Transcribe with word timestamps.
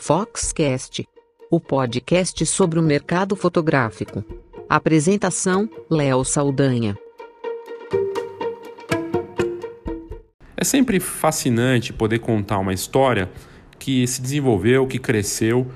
Foxcast, 0.00 1.06
o 1.50 1.58
podcast 1.60 2.46
sobre 2.46 2.78
o 2.78 2.82
mercado 2.82 3.34
fotográfico. 3.34 4.24
Apresentação: 4.68 5.68
Léo 5.90 6.24
Saldanha. 6.24 6.96
É 10.56 10.64
sempre 10.64 11.00
fascinante 11.00 11.92
poder 11.92 12.20
contar 12.20 12.58
uma 12.58 12.72
história 12.72 13.30
que 13.78 14.06
se 14.06 14.22
desenvolveu, 14.22 14.86
que 14.86 14.98
cresceu 14.98 15.66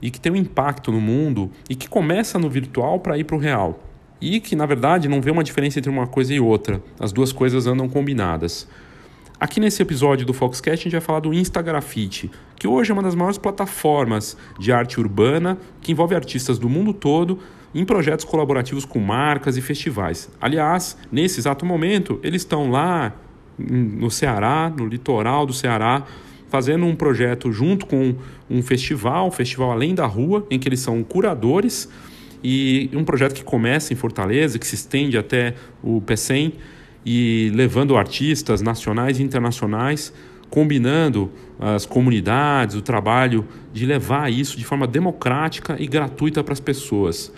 e 0.00 0.10
que 0.10 0.20
tem 0.20 0.32
um 0.32 0.36
impacto 0.36 0.92
no 0.92 1.00
mundo 1.00 1.50
e 1.68 1.74
que 1.74 1.88
começa 1.88 2.38
no 2.38 2.48
virtual 2.48 3.00
para 3.00 3.18
ir 3.18 3.24
para 3.24 3.36
o 3.36 3.40
real. 3.40 3.80
E 4.20 4.40
que, 4.40 4.54
na 4.54 4.64
verdade, 4.64 5.08
não 5.08 5.20
vê 5.20 5.32
uma 5.32 5.44
diferença 5.44 5.80
entre 5.80 5.90
uma 5.90 6.06
coisa 6.06 6.32
e 6.32 6.38
outra. 6.38 6.80
As 7.00 7.12
duas 7.12 7.32
coisas 7.32 7.66
andam 7.66 7.88
combinadas. 7.88 8.68
Aqui 9.42 9.58
nesse 9.58 9.82
episódio 9.82 10.24
do 10.24 10.32
Foxcast 10.32 10.82
a 10.82 10.84
gente 10.84 10.92
vai 10.92 11.00
falar 11.00 11.18
do 11.18 11.34
Instagrafite, 11.34 12.30
que 12.54 12.68
hoje 12.68 12.92
é 12.92 12.94
uma 12.94 13.02
das 13.02 13.16
maiores 13.16 13.38
plataformas 13.38 14.36
de 14.56 14.70
arte 14.70 15.00
urbana 15.00 15.58
que 15.80 15.90
envolve 15.90 16.14
artistas 16.14 16.60
do 16.60 16.68
mundo 16.68 16.92
todo 16.92 17.40
em 17.74 17.84
projetos 17.84 18.24
colaborativos 18.24 18.84
com 18.84 19.00
marcas 19.00 19.56
e 19.56 19.60
festivais. 19.60 20.30
Aliás, 20.40 20.96
nesse 21.10 21.40
exato 21.40 21.66
momento, 21.66 22.20
eles 22.22 22.42
estão 22.42 22.70
lá 22.70 23.16
no 23.58 24.12
Ceará, 24.12 24.72
no 24.78 24.86
litoral 24.86 25.44
do 25.44 25.52
Ceará, 25.52 26.04
fazendo 26.48 26.86
um 26.86 26.94
projeto 26.94 27.50
junto 27.50 27.84
com 27.84 28.14
um 28.48 28.62
festival, 28.62 29.26
um 29.26 29.32
festival 29.32 29.72
Além 29.72 29.92
da 29.92 30.06
Rua, 30.06 30.46
em 30.52 30.58
que 30.60 30.68
eles 30.68 30.78
são 30.78 31.02
curadores, 31.02 31.88
e 32.44 32.88
um 32.94 33.02
projeto 33.02 33.34
que 33.34 33.42
começa 33.42 33.92
em 33.92 33.96
Fortaleza, 33.96 34.56
que 34.56 34.66
se 34.68 34.76
estende 34.76 35.18
até 35.18 35.56
o 35.82 36.00
PECEM, 36.00 36.54
e 37.04 37.50
levando 37.54 37.96
artistas 37.96 38.62
nacionais 38.62 39.18
e 39.18 39.22
internacionais, 39.22 40.12
combinando 40.50 41.30
as 41.58 41.86
comunidades, 41.86 42.76
o 42.76 42.82
trabalho 42.82 43.46
de 43.72 43.86
levar 43.86 44.30
isso 44.30 44.56
de 44.56 44.64
forma 44.64 44.86
democrática 44.86 45.76
e 45.78 45.86
gratuita 45.86 46.44
para 46.44 46.52
as 46.52 46.60
pessoas. 46.60 47.32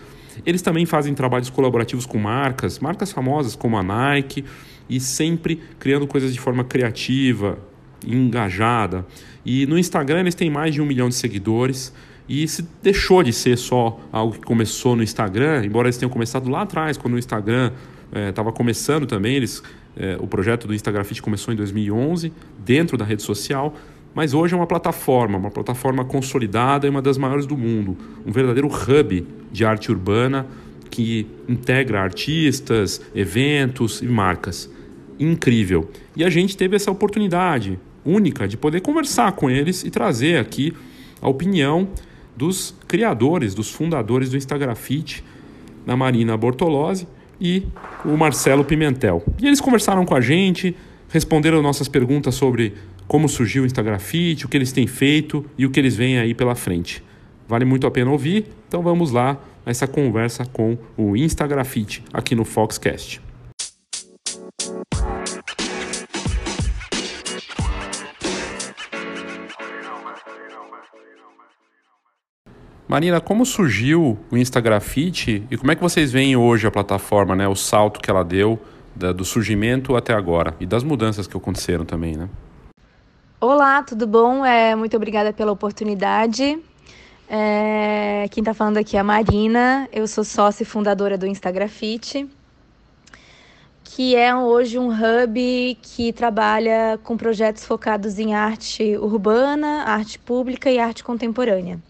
Eles 0.44 0.62
também 0.62 0.84
fazem 0.84 1.14
trabalhos 1.14 1.48
colaborativos 1.48 2.06
com 2.06 2.19
marcas, 2.19 2.78
marcas 2.80 3.12
famosas 3.12 3.55
como 3.55 3.77
a 3.77 3.83
Nike, 3.83 4.44
e 4.88 5.00
sempre 5.00 5.61
criando 5.78 6.06
coisas 6.06 6.33
de 6.33 6.41
forma 6.41 6.64
criativa, 6.64 7.58
engajada. 8.06 9.06
E 9.44 9.66
no 9.66 9.78
Instagram 9.78 10.20
eles 10.20 10.34
têm 10.34 10.50
mais 10.50 10.75
de 10.75 10.83
um 10.83 10.86
milhão 10.86 11.08
de 11.08 11.14
seguidores. 11.14 11.94
E 12.28 12.48
se 12.48 12.66
deixou 12.83 13.22
de 13.22 13.33
ser 13.33 13.58
só 13.58 14.00
algo 14.10 14.34
que 14.34 14.41
começou 14.41 14.97
no 14.97 15.03
Instagram, 15.03 15.64
embora 15.64 15.88
eles 15.88 15.98
tenham 15.98 16.10
começado 16.10 16.48
lá 16.48 16.62
atrás, 16.62 16.97
quando 16.97 17.14
o 17.14 17.19
Instagram 17.19 17.70
estava 18.28 18.50
é, 18.50 18.52
começando 18.52 19.06
também, 19.06 19.36
eles, 19.36 19.62
é, 19.96 20.16
o 20.20 20.26
projeto 20.26 20.66
do 20.66 20.74
Instagram 20.74 21.04
Fit 21.04 21.20
começou 21.20 21.52
em 21.52 21.56
2011, 21.56 22.32
dentro 22.64 22.96
da 22.96 23.04
rede 23.04 23.22
social, 23.22 23.74
mas 24.14 24.32
hoje 24.32 24.54
é 24.54 24.56
uma 24.56 24.66
plataforma, 24.66 25.36
uma 25.36 25.50
plataforma 25.50 26.04
consolidada 26.04 26.86
e 26.86 26.90
uma 26.90 27.02
das 27.02 27.18
maiores 27.18 27.46
do 27.46 27.56
mundo, 27.56 27.96
um 28.24 28.30
verdadeiro 28.30 28.68
hub 28.68 29.26
de 29.50 29.64
arte 29.64 29.90
urbana 29.90 30.46
que 30.90 31.26
integra 31.48 32.00
artistas, 32.00 33.00
eventos 33.14 34.00
e 34.00 34.06
marcas. 34.06 34.70
Incrível. 35.18 35.90
E 36.14 36.22
a 36.22 36.30
gente 36.30 36.56
teve 36.56 36.76
essa 36.76 36.90
oportunidade 36.90 37.78
única 38.04 38.46
de 38.46 38.56
poder 38.56 38.80
conversar 38.80 39.32
com 39.32 39.50
eles 39.50 39.82
e 39.82 39.90
trazer 39.90 40.38
aqui 40.38 40.72
a 41.20 41.28
opinião 41.28 41.88
dos 42.36 42.74
criadores, 42.86 43.54
dos 43.54 43.70
fundadores 43.70 44.30
do 44.30 44.36
Instagram 44.36 44.74
Fit, 44.76 45.24
da 45.84 45.96
Marina 45.96 46.36
Bortolozzi 46.36 47.08
e 47.45 47.62
o 48.06 48.17
Marcelo 48.17 48.64
Pimentel. 48.64 49.23
E 49.39 49.47
eles 49.47 49.61
conversaram 49.61 50.06
com 50.06 50.14
a 50.14 50.20
gente, 50.20 50.75
responderam 51.11 51.61
nossas 51.61 51.87
perguntas 51.87 52.34
sobre 52.34 52.73
como 53.06 53.28
surgiu 53.28 53.64
o 53.64 53.67
Instagram 53.67 53.98
Fit, 53.98 54.47
o 54.47 54.48
que 54.48 54.56
eles 54.56 54.73
têm 54.73 54.87
feito 54.87 55.45
e 55.59 55.67
o 55.67 55.70
que 55.70 55.78
eles 55.78 55.95
veem 55.95 56.19
aí 56.19 56.33
pela 56.33 56.55
frente. 56.55 57.05
Vale 57.47 57.67
muito 57.67 57.87
a 57.87 57.91
pena 57.91 58.11
ouvir, 58.11 58.47
então 58.67 58.83
vamos 58.83 59.10
lá 59.10 59.38
nessa 59.66 59.87
conversa 59.87 60.47
com 60.47 60.78
o 60.97 61.15
Instagram 61.15 61.65
Fit 61.65 62.03
aqui 62.12 62.34
no 62.34 62.47
Foxcast. 62.47 63.21
Marina, 72.94 73.21
como 73.21 73.44
surgiu 73.44 74.16
o 74.31 74.37
Instagrafite 74.37 75.44
e 75.50 75.56
como 75.56 75.72
é 75.72 75.75
que 75.75 75.82
vocês 75.82 76.12
veem 76.12 76.37
hoje 76.37 76.65
a 76.65 76.71
plataforma, 76.71 77.34
né? 77.34 77.49
O 77.49 77.56
salto 77.56 77.99
que 77.99 78.09
ela 78.09 78.22
deu 78.22 78.56
da, 78.94 79.10
do 79.10 79.25
surgimento 79.25 79.97
até 79.97 80.15
agora 80.15 80.55
e 80.60 80.65
das 80.65 80.84
mudanças 80.84 81.27
que 81.27 81.37
aconteceram 81.37 81.84
também, 81.84 82.16
né? 82.16 82.28
Olá, 83.41 83.83
tudo 83.83 84.06
bom? 84.06 84.47
É, 84.47 84.77
muito 84.77 84.97
obrigada 84.97 85.33
pela 85.33 85.50
oportunidade. 85.50 86.56
É, 87.28 88.28
quem 88.31 88.43
está 88.43 88.54
falando 88.54 88.77
aqui 88.77 88.97
é 88.97 89.00
a 89.00 89.03
Marina, 89.03 89.88
eu 89.93 90.06
sou 90.06 90.22
sócia 90.22 90.62
e 90.62 90.65
fundadora 90.65 91.19
do 91.19 91.27
Instagrafite, 91.27 92.31
que 93.83 94.15
é 94.15 94.33
hoje 94.37 94.78
um 94.78 94.91
hub 94.91 95.78
que 95.83 96.12
trabalha 96.12 96.97
com 97.03 97.16
projetos 97.16 97.65
focados 97.65 98.21
em 98.21 98.37
arte 98.37 98.97
urbana, 98.99 99.83
arte 99.83 100.16
pública 100.16 100.71
e 100.71 100.78
arte 100.78 101.03
contemporânea. 101.03 101.81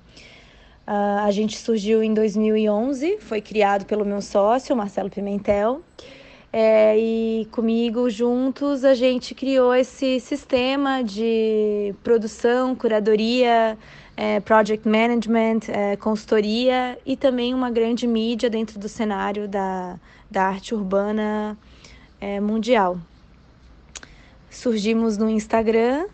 Uh, 0.86 1.24
a 1.24 1.30
gente 1.30 1.56
surgiu 1.56 2.02
em 2.02 2.12
2011, 2.12 3.18
foi 3.20 3.40
criado 3.40 3.86
pelo 3.86 4.04
meu 4.04 4.20
sócio, 4.20 4.76
Marcelo 4.76 5.08
Pimentel, 5.08 5.82
é, 6.52 6.96
e 6.96 7.48
comigo 7.50 8.08
juntos 8.08 8.84
a 8.84 8.94
gente 8.94 9.34
criou 9.34 9.74
esse 9.74 10.20
sistema 10.20 11.02
de 11.02 11.92
produção, 12.04 12.76
curadoria, 12.76 13.76
é, 14.16 14.38
project 14.40 14.88
management, 14.88 15.60
é, 15.68 15.96
consultoria 15.96 16.96
e 17.04 17.16
também 17.16 17.52
uma 17.52 17.70
grande 17.70 18.06
mídia 18.06 18.48
dentro 18.48 18.78
do 18.78 18.88
cenário 18.88 19.48
da, 19.48 19.98
da 20.30 20.44
arte 20.44 20.74
urbana 20.74 21.58
é, 22.20 22.38
mundial. 22.38 22.98
Surgimos 24.48 25.18
no 25.18 25.28
Instagram 25.28 26.06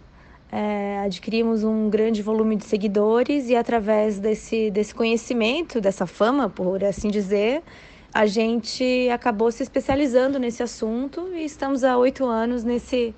é, 0.53 0.99
adquirimos 1.05 1.62
um 1.62 1.88
grande 1.88 2.22
volume 2.22 2.56
de 2.56 2.65
seguidores 2.65 3.49
e 3.49 3.55
através 3.55 4.19
desse, 4.19 4.71
desse 4.71 4.94
conhecimento, 4.94 5.81
dessa 5.81 6.06
fama, 6.06 6.49
por 6.49 6.83
assim 6.83 7.09
dizer, 7.09 7.62
a 8.12 8.27
gente 8.27 9.09
acabou 9.11 9.53
se 9.53 9.62
especializando 9.62 10.38
nesse 10.38 10.62
assunto 10.62 11.28
e 11.33 11.44
estamos 11.44 11.84
há 11.84 11.97
oito 11.97 12.25
anos 12.27 12.65
nesse, 12.65 13.15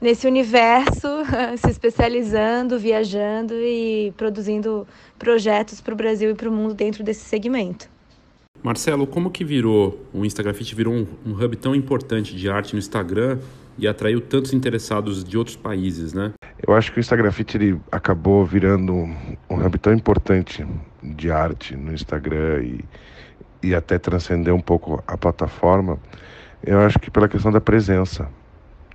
nesse 0.00 0.26
universo, 0.28 1.08
se 1.58 1.70
especializando, 1.70 2.78
viajando 2.78 3.54
e 3.54 4.12
produzindo 4.16 4.86
projetos 5.18 5.80
para 5.80 5.92
o 5.92 5.96
Brasil 5.96 6.30
e 6.30 6.34
para 6.34 6.48
o 6.48 6.52
mundo 6.52 6.74
dentro 6.74 7.02
desse 7.02 7.24
segmento. 7.24 7.92
Marcelo, 8.62 9.06
como 9.06 9.30
que 9.30 9.44
virou 9.44 10.00
o 10.12 10.24
Instagram 10.24 10.54
Fit 10.54 10.74
virou 10.74 10.94
um, 10.94 11.06
um 11.26 11.32
hub 11.32 11.56
tão 11.56 11.74
importante 11.74 12.34
de 12.34 12.48
arte 12.48 12.72
no 12.72 12.78
Instagram 12.78 13.38
e 13.76 13.88
atraiu 13.88 14.20
tantos 14.20 14.52
interessados 14.52 15.24
de 15.24 15.36
outros 15.36 15.56
países, 15.56 16.12
né? 16.12 16.32
Eu 16.66 16.74
acho 16.74 16.92
que 16.92 16.98
o 16.98 17.00
Instagram 17.00 17.30
Fit 17.30 17.56
ele 17.56 17.80
acabou 17.90 18.44
virando 18.44 18.92
um 18.94 19.66
hub 19.66 19.78
tão 19.78 19.92
importante 19.92 20.66
de 21.02 21.30
arte 21.30 21.76
no 21.76 21.92
Instagram 21.92 22.62
e, 22.62 22.84
e 23.62 23.74
até 23.74 23.98
transcender 23.98 24.54
um 24.54 24.60
pouco 24.60 25.02
a 25.06 25.16
plataforma. 25.16 25.98
Eu 26.62 26.80
acho 26.80 26.98
que 26.98 27.10
pela 27.10 27.28
questão 27.28 27.52
da 27.52 27.60
presença, 27.60 28.28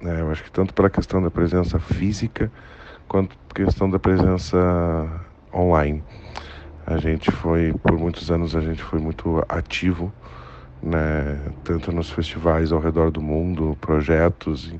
né? 0.01 0.21
Eu 0.21 0.31
acho 0.31 0.43
que 0.43 0.51
tanto 0.51 0.73
pela 0.73 0.89
questão 0.89 1.21
da 1.21 1.29
presença 1.29 1.77
física 1.79 2.51
quanto 3.07 3.37
questão 3.53 3.89
da 3.89 3.99
presença 3.99 4.57
online. 5.53 6.03
A 6.85 6.97
gente 6.97 7.29
foi, 7.31 7.73
por 7.83 7.97
muitos 7.97 8.31
anos, 8.31 8.55
a 8.55 8.61
gente 8.61 8.81
foi 8.81 8.99
muito 8.99 9.43
ativo 9.47 10.11
né, 10.81 11.53
tanto 11.63 11.91
nos 11.91 12.09
festivais 12.09 12.71
ao 12.71 12.79
redor 12.79 13.11
do 13.11 13.21
mundo, 13.21 13.77
projetos, 13.81 14.73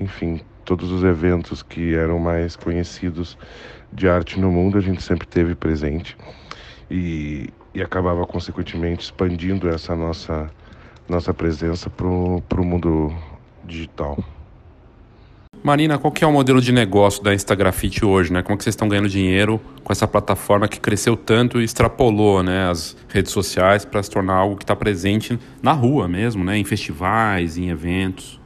enfim, 0.00 0.40
todos 0.64 0.90
os 0.90 1.04
eventos 1.04 1.62
que 1.62 1.94
eram 1.94 2.18
mais 2.18 2.56
conhecidos 2.56 3.38
de 3.92 4.08
arte 4.08 4.40
no 4.40 4.50
mundo, 4.50 4.78
a 4.78 4.80
gente 4.80 5.02
sempre 5.02 5.26
teve 5.26 5.54
presente 5.54 6.16
e, 6.90 7.48
e 7.74 7.82
acabava 7.82 8.26
consequentemente 8.26 9.04
expandindo 9.04 9.68
essa 9.68 9.94
nossa 9.94 10.50
nossa 11.08 11.32
presença 11.32 11.88
para 11.88 12.06
o 12.08 12.64
mundo 12.64 13.14
digital. 13.64 14.18
Marina, 15.62 15.98
qual 15.98 16.12
que 16.12 16.22
é 16.22 16.26
o 16.26 16.32
modelo 16.32 16.60
de 16.60 16.70
negócio 16.70 17.22
da 17.22 17.34
Instagrafite 17.34 18.04
hoje, 18.04 18.32
né? 18.32 18.42
Como 18.42 18.56
que 18.56 18.62
vocês 18.62 18.74
estão 18.74 18.88
ganhando 18.88 19.08
dinheiro 19.08 19.60
com 19.82 19.92
essa 19.92 20.06
plataforma 20.06 20.68
que 20.68 20.78
cresceu 20.78 21.16
tanto 21.16 21.60
e 21.60 21.64
extrapolou, 21.64 22.42
né, 22.42 22.68
as 22.70 22.96
redes 23.08 23.32
sociais 23.32 23.84
para 23.84 24.02
se 24.02 24.10
tornar 24.10 24.34
algo 24.34 24.56
que 24.56 24.64
está 24.64 24.76
presente 24.76 25.38
na 25.62 25.72
rua 25.72 26.06
mesmo, 26.06 26.44
né, 26.44 26.56
em 26.56 26.64
festivais, 26.64 27.56
em 27.56 27.68
eventos? 27.68 28.40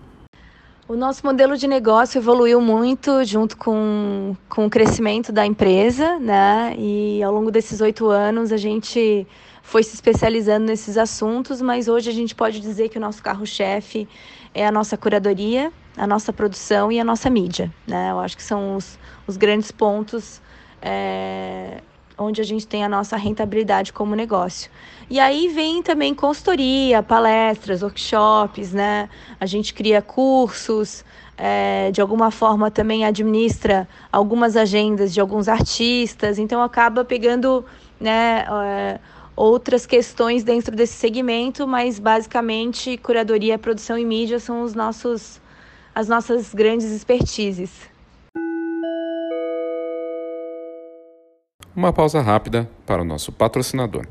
O 0.88 0.96
nosso 0.96 1.24
modelo 1.24 1.56
de 1.56 1.68
negócio 1.68 2.18
evoluiu 2.18 2.60
muito 2.60 3.22
junto 3.22 3.56
com, 3.56 4.34
com 4.48 4.66
o 4.66 4.70
crescimento 4.70 5.30
da 5.30 5.46
empresa, 5.46 6.18
né? 6.18 6.74
E 6.76 7.22
ao 7.22 7.32
longo 7.32 7.48
desses 7.48 7.80
oito 7.80 8.08
anos 8.08 8.50
a 8.50 8.56
gente 8.56 9.24
foi 9.62 9.84
se 9.84 9.94
especializando 9.94 10.66
nesses 10.66 10.96
assuntos, 10.96 11.62
mas 11.62 11.86
hoje 11.86 12.10
a 12.10 12.12
gente 12.12 12.34
pode 12.34 12.58
dizer 12.58 12.88
que 12.88 12.98
o 12.98 13.00
nosso 13.00 13.22
carro-chefe 13.22 14.08
é 14.52 14.66
a 14.66 14.72
nossa 14.72 14.96
curadoria, 14.96 15.72
a 15.96 16.06
nossa 16.06 16.32
produção 16.32 16.90
e 16.90 16.98
a 17.00 17.04
nossa 17.04 17.28
mídia. 17.28 17.72
Né? 17.87 18.10
Eu 18.10 18.20
acho 18.20 18.37
que 18.37 18.42
são 18.42 18.76
os, 18.76 18.98
os 19.26 19.37
grandes 19.37 19.70
pontos 19.70 20.40
é, 20.81 21.81
onde 22.16 22.40
a 22.40 22.44
gente 22.44 22.66
tem 22.66 22.84
a 22.84 22.88
nossa 22.88 23.16
rentabilidade 23.16 23.92
como 23.92 24.14
negócio. 24.14 24.70
E 25.08 25.19
aí 25.19 25.48
vem 25.48 25.82
também 25.82 26.14
consultoria, 26.14 27.02
palestras, 27.02 27.82
workshops, 27.82 28.72
né? 28.72 29.08
A 29.40 29.46
gente 29.46 29.75
cria 29.75 30.00
cursos, 30.00 31.04
é, 31.37 31.90
de 31.90 32.00
alguma 32.00 32.31
forma 32.31 32.70
também 32.70 33.04
administra 33.04 33.88
algumas 34.12 34.56
agendas 34.56 35.12
de 35.12 35.20
alguns 35.20 35.48
artistas, 35.48 36.38
então 36.38 36.62
acaba 36.62 37.02
pegando 37.02 37.64
né, 37.98 38.44
é, 38.64 39.00
outras 39.34 39.86
questões 39.86 40.44
dentro 40.44 40.76
desse 40.76 40.93
segmento, 40.93 41.66
mas 41.66 41.98
basicamente 41.98 42.98
curadoria, 42.98 43.58
produção 43.58 43.96
e 43.96 44.04
mídia 44.04 44.38
são 44.38 44.62
os 44.62 44.75
nossos, 44.75 45.39
as 45.94 46.08
nossas 46.08 46.54
grandes 46.54 46.90
expertises. 46.90 47.90
Uma 51.75 51.92
pausa 51.92 52.20
rápida 52.20 52.69
para 52.87 53.02
o 53.02 53.04
nosso 53.04 53.32
patrocinador. 53.32 54.06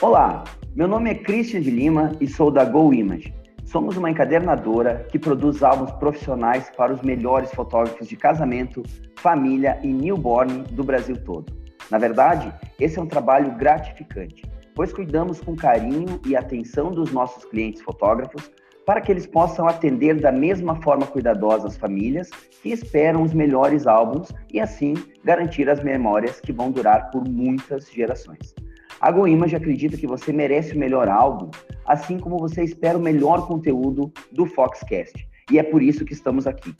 Olá, 0.00 0.44
meu 0.74 0.86
nome 0.86 1.10
é 1.10 1.14
Christian 1.14 1.60
de 1.60 1.70
Lima 1.70 2.12
e 2.20 2.28
sou 2.28 2.50
da 2.50 2.64
Go 2.64 2.92
Image. 2.92 3.32
Somos 3.64 3.96
uma 3.96 4.10
encadernadora 4.10 5.06
que 5.10 5.18
produz 5.18 5.62
álbuns 5.62 5.90
profissionais 5.92 6.70
para 6.76 6.92
os 6.92 7.00
melhores 7.02 7.50
fotógrafos 7.52 8.06
de 8.06 8.16
casamento, 8.16 8.82
família 9.18 9.78
e 9.82 9.88
newborn 9.88 10.62
do 10.70 10.84
Brasil 10.84 11.16
todo. 11.24 11.52
Na 11.90 11.98
verdade, 11.98 12.52
esse 12.78 12.98
é 12.98 13.02
um 13.02 13.06
trabalho 13.06 13.56
gratificante, 13.56 14.42
pois 14.74 14.92
cuidamos 14.92 15.40
com 15.40 15.54
carinho 15.54 16.20
e 16.26 16.36
atenção 16.36 16.90
dos 16.90 17.12
nossos 17.12 17.44
clientes 17.44 17.82
fotógrafos 17.82 18.50
para 18.86 19.00
que 19.00 19.10
eles 19.10 19.26
possam 19.26 19.66
atender 19.66 20.20
da 20.20 20.30
mesma 20.30 20.80
forma 20.82 21.06
cuidadosa 21.06 21.68
as 21.68 21.76
famílias 21.76 22.28
que 22.62 22.70
esperam 22.70 23.22
os 23.22 23.32
melhores 23.32 23.86
álbuns 23.86 24.28
e 24.52 24.60
assim 24.60 24.94
garantir 25.24 25.68
as 25.70 25.82
memórias 25.82 26.40
que 26.40 26.52
vão 26.52 26.70
durar 26.70 27.10
por 27.10 27.26
muitas 27.26 27.90
gerações. 27.90 28.54
A 29.00 29.10
GoImage 29.10 29.56
acredita 29.56 29.96
que 29.96 30.06
você 30.06 30.32
merece 30.32 30.74
o 30.74 30.78
melhor 30.78 31.08
álbum, 31.08 31.50
assim 31.86 32.18
como 32.18 32.38
você 32.38 32.62
espera 32.62 32.96
o 32.96 33.02
melhor 33.02 33.46
conteúdo 33.46 34.12
do 34.32 34.46
Foxcast. 34.46 35.26
E 35.50 35.58
é 35.58 35.62
por 35.62 35.82
isso 35.82 36.04
que 36.04 36.12
estamos 36.12 36.46
aqui. 36.46 36.74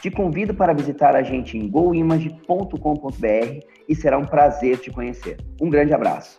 Te 0.00 0.10
convido 0.10 0.52
para 0.52 0.74
visitar 0.74 1.14
a 1.14 1.22
gente 1.22 1.56
em 1.56 1.68
goimage.com.br 1.68 3.66
e 3.88 3.94
será 3.94 4.18
um 4.18 4.26
prazer 4.26 4.78
te 4.78 4.90
conhecer. 4.90 5.38
Um 5.60 5.70
grande 5.70 5.94
abraço. 5.94 6.36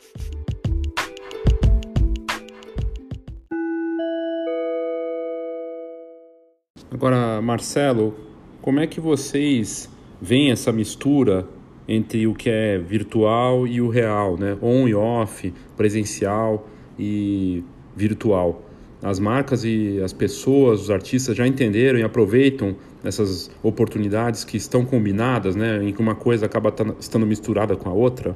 Agora, 7.03 7.41
Marcelo, 7.41 8.15
como 8.61 8.79
é 8.79 8.87
que 8.87 9.01
vocês 9.01 9.89
veem 10.21 10.51
essa 10.51 10.71
mistura 10.71 11.45
entre 11.85 12.25
o 12.27 12.33
que 12.33 12.49
é 12.49 12.77
virtual 12.77 13.67
e 13.67 13.81
o 13.81 13.89
real, 13.89 14.37
né? 14.37 14.57
On 14.61 14.87
e 14.87 14.95
off, 14.95 15.53
presencial 15.75 16.65
e 16.97 17.61
virtual. 17.93 18.61
As 19.01 19.19
marcas 19.19 19.65
e 19.65 20.01
as 20.01 20.13
pessoas, 20.13 20.83
os 20.83 20.89
artistas 20.89 21.35
já 21.35 21.45
entenderam 21.45 21.99
e 21.99 22.03
aproveitam 22.03 22.73
essas 23.03 23.51
oportunidades 23.61 24.45
que 24.45 24.55
estão 24.55 24.85
combinadas, 24.85 25.57
né? 25.57 25.83
Em 25.83 25.91
que 25.91 25.99
uma 25.99 26.15
coisa 26.15 26.45
acaba 26.45 26.73
estando 26.97 27.27
misturada 27.27 27.75
com 27.75 27.89
a 27.89 27.93
outra. 27.93 28.33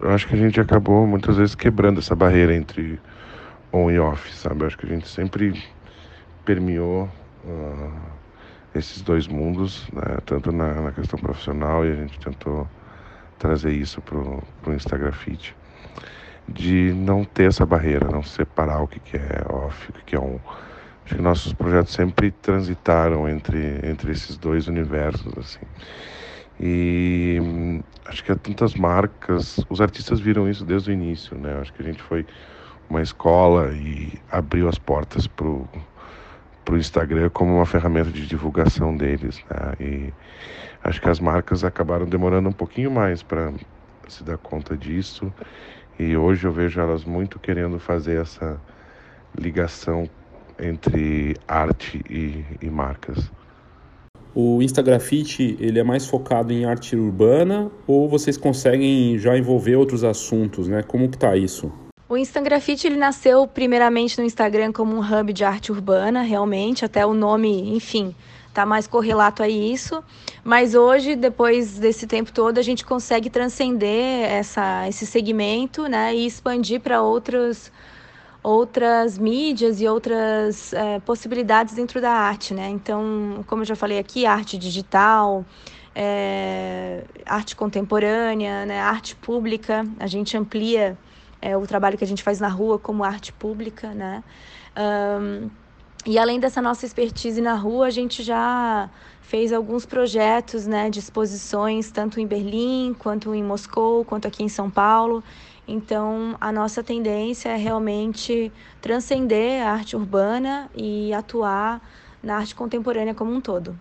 Eu 0.00 0.08
acho 0.08 0.26
que 0.26 0.34
a 0.34 0.38
gente 0.38 0.58
acabou 0.58 1.06
muitas 1.06 1.36
vezes 1.36 1.54
quebrando 1.54 1.98
essa 1.98 2.16
barreira 2.16 2.56
entre 2.56 2.98
on 3.70 3.90
e 3.90 3.98
off, 3.98 4.34
sabe? 4.34 4.62
Eu 4.62 4.68
acho 4.68 4.78
que 4.78 4.86
a 4.86 4.88
gente 4.88 5.06
sempre 5.06 5.62
permeou 6.46 7.06
uh, 7.44 7.92
esses 8.74 9.02
dois 9.02 9.26
mundos, 9.26 9.88
né? 9.92 10.18
tanto 10.24 10.52
na, 10.52 10.74
na, 10.82 10.92
questão 10.92 11.18
profissional, 11.18 11.84
e 11.84 11.92
a 11.92 11.96
gente 11.96 12.18
tentou 12.18 12.68
trazer 13.38 13.72
isso 13.72 14.00
para 14.00 14.18
o 14.18 14.74
Instagram 14.74 15.12
Fit, 15.12 15.56
de 16.48 16.92
não 16.92 17.24
ter 17.24 17.48
essa 17.48 17.64
barreira, 17.64 18.08
não 18.08 18.22
separar 18.22 18.82
o 18.82 18.88
que, 18.88 19.00
que 19.00 19.16
é 19.16 19.44
off, 19.48 19.90
o 19.90 19.92
que, 19.92 20.04
que 20.04 20.16
é 20.16 20.18
on. 20.18 20.38
Acho 21.04 21.16
que 21.16 21.22
nossos 21.22 21.52
projetos 21.52 21.92
sempre 21.92 22.30
transitaram 22.30 23.28
entre, 23.28 23.80
entre 23.82 24.12
esses 24.12 24.36
dois 24.36 24.68
universos, 24.68 25.32
assim. 25.36 25.66
E 26.60 27.38
acho 28.04 28.22
que 28.22 28.30
há 28.30 28.36
tantas 28.36 28.74
marcas, 28.74 29.64
os 29.70 29.80
artistas 29.80 30.20
viram 30.20 30.48
isso 30.48 30.64
desde 30.64 30.90
o 30.90 30.92
início, 30.92 31.36
né? 31.36 31.58
Acho 31.60 31.72
que 31.72 31.82
a 31.82 31.84
gente 31.84 32.02
foi 32.02 32.26
uma 32.90 33.00
escola 33.00 33.72
e 33.72 34.12
abriu 34.30 34.68
as 34.68 34.78
portas 34.78 35.26
para 35.26 35.46
para 36.64 36.74
o 36.74 36.78
Instagram 36.78 37.30
como 37.30 37.56
uma 37.56 37.66
ferramenta 37.66 38.10
de 38.10 38.26
divulgação 38.26 38.96
deles. 38.96 39.42
Né? 39.50 39.74
E 39.80 40.12
acho 40.82 41.00
que 41.00 41.08
as 41.08 41.20
marcas 41.20 41.64
acabaram 41.64 42.06
demorando 42.06 42.48
um 42.48 42.52
pouquinho 42.52 42.90
mais 42.90 43.22
para 43.22 43.52
se 44.08 44.22
dar 44.24 44.38
conta 44.38 44.76
disso. 44.76 45.32
E 45.98 46.16
hoje 46.16 46.46
eu 46.46 46.52
vejo 46.52 46.80
elas 46.80 47.04
muito 47.04 47.38
querendo 47.38 47.78
fazer 47.78 48.20
essa 48.20 48.60
ligação 49.38 50.08
entre 50.58 51.36
arte 51.46 52.02
e, 52.08 52.44
e 52.60 52.70
marcas. 52.70 53.30
O 54.34 54.62
Instagrafite 54.62 55.56
ele 55.58 55.78
é 55.78 55.82
mais 55.82 56.06
focado 56.06 56.52
em 56.52 56.64
arte 56.64 56.94
urbana 56.94 57.70
ou 57.86 58.08
vocês 58.08 58.36
conseguem 58.36 59.18
já 59.18 59.36
envolver 59.36 59.74
outros 59.74 60.04
assuntos, 60.04 60.68
né? 60.68 60.82
Como 60.82 61.08
que 61.08 61.18
tá 61.18 61.36
isso? 61.36 61.72
O 62.10 62.16
Instagrafite 62.16 62.88
ele 62.88 62.96
nasceu 62.96 63.46
primeiramente 63.46 64.18
no 64.18 64.24
Instagram 64.24 64.72
como 64.72 64.96
um 64.96 64.98
hub 64.98 65.32
de 65.32 65.44
arte 65.44 65.70
urbana, 65.70 66.22
realmente, 66.22 66.84
até 66.84 67.06
o 67.06 67.14
nome, 67.14 67.72
enfim, 67.72 68.16
tá 68.52 68.66
mais 68.66 68.88
correlato 68.88 69.44
a 69.44 69.48
isso. 69.48 70.02
Mas 70.42 70.74
hoje, 70.74 71.14
depois 71.14 71.78
desse 71.78 72.08
tempo 72.08 72.32
todo, 72.32 72.58
a 72.58 72.62
gente 72.62 72.84
consegue 72.84 73.30
transcender 73.30 74.28
essa, 74.28 74.88
esse 74.88 75.06
segmento, 75.06 75.86
né, 75.86 76.12
e 76.12 76.26
expandir 76.26 76.80
para 76.80 77.00
outros 77.00 77.70
outras 78.42 79.16
mídias 79.16 79.80
e 79.80 79.86
outras 79.86 80.72
é, 80.72 80.98
possibilidades 81.00 81.74
dentro 81.74 82.00
da 82.00 82.10
arte, 82.10 82.54
né? 82.54 82.70
Então, 82.70 83.44
como 83.46 83.62
eu 83.62 83.66
já 83.66 83.76
falei 83.76 84.00
aqui, 84.00 84.26
arte 84.26 84.58
digital, 84.58 85.44
é, 85.94 87.04
arte 87.24 87.54
contemporânea, 87.54 88.66
né? 88.66 88.80
arte 88.80 89.14
pública, 89.14 89.86
a 90.00 90.08
gente 90.08 90.36
amplia 90.36 90.98
é, 91.40 91.56
o 91.56 91.66
trabalho 91.66 91.96
que 91.96 92.04
a 92.04 92.06
gente 92.06 92.22
faz 92.22 92.40
na 92.40 92.48
rua 92.48 92.78
como 92.78 93.04
arte 93.04 93.32
pública, 93.32 93.94
né? 93.94 94.22
Um, 94.76 95.50
e 96.06 96.18
além 96.18 96.40
dessa 96.40 96.62
nossa 96.62 96.86
expertise 96.86 97.40
na 97.42 97.54
rua, 97.54 97.86
a 97.86 97.90
gente 97.90 98.22
já 98.22 98.88
fez 99.20 99.52
alguns 99.52 99.84
projetos 99.84 100.66
né, 100.66 100.88
de 100.88 100.98
exposições, 100.98 101.90
tanto 101.90 102.18
em 102.18 102.26
Berlim, 102.26 102.96
quanto 102.98 103.34
em 103.34 103.44
Moscou, 103.44 104.04
quanto 104.04 104.26
aqui 104.26 104.42
em 104.42 104.48
São 104.48 104.70
Paulo. 104.70 105.22
Então, 105.68 106.36
a 106.40 106.50
nossa 106.50 106.82
tendência 106.82 107.50
é 107.50 107.56
realmente 107.56 108.50
transcender 108.80 109.62
a 109.62 109.72
arte 109.72 109.94
urbana 109.94 110.70
e 110.74 111.12
atuar 111.12 111.80
na 112.22 112.38
arte 112.38 112.54
contemporânea 112.54 113.14
como 113.14 113.32
um 113.32 113.40
todo. 113.40 113.78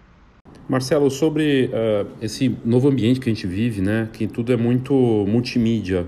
Marcelo, 0.67 1.09
sobre 1.09 1.71
uh, 1.73 2.07
esse 2.21 2.55
novo 2.63 2.89
ambiente 2.89 3.19
que 3.19 3.29
a 3.29 3.33
gente 3.33 3.47
vive, 3.47 3.81
né, 3.81 4.09
que 4.13 4.27
tudo 4.27 4.53
é 4.53 4.57
muito 4.57 4.93
multimídia, 4.93 6.05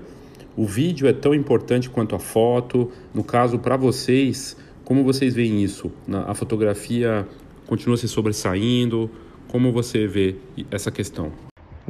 o 0.56 0.66
vídeo 0.66 1.08
é 1.08 1.12
tão 1.12 1.34
importante 1.34 1.88
quanto 1.88 2.14
a 2.14 2.18
foto. 2.18 2.90
No 3.14 3.24
caso, 3.24 3.58
para 3.58 3.76
vocês, 3.76 4.56
como 4.84 5.02
vocês 5.02 5.34
veem 5.34 5.62
isso? 5.62 5.90
A 6.26 6.34
fotografia 6.34 7.26
continua 7.66 7.96
se 7.96 8.08
sobressaindo? 8.08 9.10
Como 9.48 9.72
você 9.72 10.06
vê 10.06 10.36
essa 10.70 10.90
questão? 10.90 11.32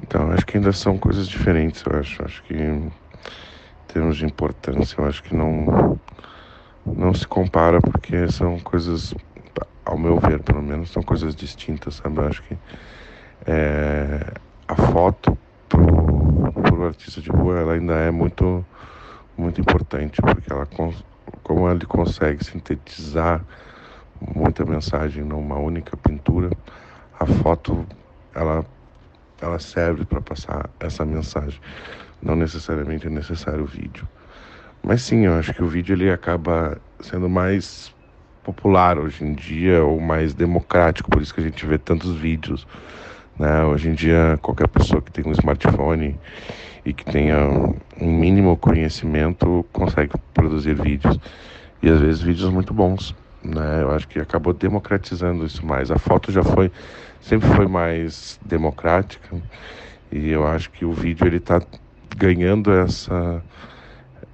Então, 0.03 0.31
acho 0.31 0.47
que 0.47 0.57
ainda 0.57 0.73
são 0.73 0.99
coisas 0.99 1.29
diferentes. 1.29 1.83
Eu 1.85 1.99
acho, 1.99 2.25
acho 2.25 2.43
que 2.45 2.55
em 2.55 2.91
termos 3.89 4.17
de 4.17 4.25
importância, 4.25 5.01
eu 5.01 5.07
acho 5.07 5.23
que 5.23 5.35
não 5.35 5.99
não 6.85 7.15
se 7.15 7.27
compara 7.27 7.81
porque 7.81 8.29
são 8.29 8.59
coisas, 8.59 9.15
ao 9.85 9.97
meu 9.97 10.19
ver, 10.19 10.41
pelo 10.41 10.61
menos, 10.61 10.91
são 10.91 11.03
coisas 11.03 11.35
distintas, 11.35 11.95
sabe? 11.95 12.19
Eu 12.19 12.27
acho 12.27 12.43
que 12.43 12.59
é, 13.47 14.35
a 14.67 14.75
foto 14.75 15.39
artista 16.87 17.21
de 17.21 17.31
rua 17.31 17.59
ela 17.59 17.73
ainda 17.75 17.95
é 17.95 18.11
muito 18.11 18.65
muito 19.37 19.61
importante 19.61 20.21
porque 20.21 20.53
ela 20.53 20.67
como 21.43 21.69
ele 21.71 21.87
consegue 21.87 22.45
sintetizar 22.45 23.45
muita 24.35 24.65
mensagem 24.65 25.25
numa 25.25 25.57
única 25.57 25.97
pintura 25.97 26.51
a 27.19 27.27
foto 27.27 27.87
ela 28.35 28.65
ela 29.41 29.59
serve 29.59 30.05
para 30.05 30.21
passar 30.21 30.71
essa 30.79 31.05
mensagem 31.05 31.61
não 32.23 32.37
necessariamente 32.37 33.07
é 33.07 33.11
necessário 33.11 33.65
o 33.65 33.67
vídeo. 33.67 34.09
Mas 34.83 35.03
sim 35.03 35.27
eu 35.27 35.35
acho 35.35 35.53
que 35.53 35.63
o 35.63 35.67
vídeo 35.67 35.95
ele 35.95 36.11
acaba 36.11 36.79
sendo 37.01 37.29
mais 37.29 37.93
popular 38.45 38.99
hoje 38.99 39.25
em 39.25 39.33
dia 39.33 39.85
ou 39.85 40.01
mais 40.01 40.35
democrático 40.35 41.11
por 41.11 41.23
isso 41.23 41.35
que 41.35 41.41
a 41.41 41.45
gente 41.45 41.65
vê 41.65 41.79
tantos 41.79 42.17
vídeos 42.17 42.67
né? 43.39 43.65
Hoje 43.65 43.89
em 43.89 43.95
dia, 43.95 44.39
qualquer 44.43 44.69
pessoa 44.69 45.01
que 45.03 45.13
tem 45.13 45.25
um 45.27 45.33
smartphone 45.33 46.19
e 46.85 46.93
que 46.93 47.05
tenha 47.05 47.39
um 48.01 48.11
mínimo 48.11 48.57
conhecimento 48.57 49.65
consegue 49.73 50.13
produzir 50.35 50.75
vídeos. 50.75 51.19
E 51.83 51.89
às 51.89 52.01
vezes 52.01 52.21
vídeos 52.21 52.51
muito 52.51 52.73
bons. 52.73 53.15
né? 53.43 53.83
Eu 53.83 53.91
acho 53.91 54.07
que 54.09 54.19
acabou 54.21 54.53
democratizando 54.53 55.45
isso 55.45 55.65
mais. 55.65 55.91
A 55.91 55.99
foto 55.99 56.31
já 56.31 56.43
foi 56.43 56.71
sempre 57.23 57.49
foi 57.51 57.67
mais 57.67 58.39
democrática 58.45 59.37
e 60.11 60.31
eu 60.31 60.47
acho 60.47 60.71
que 60.71 60.85
o 60.85 60.93
vídeo 60.93 61.27
ele 61.27 61.37
está 61.37 61.63
ganhando 62.17 62.73
essa 62.73 63.43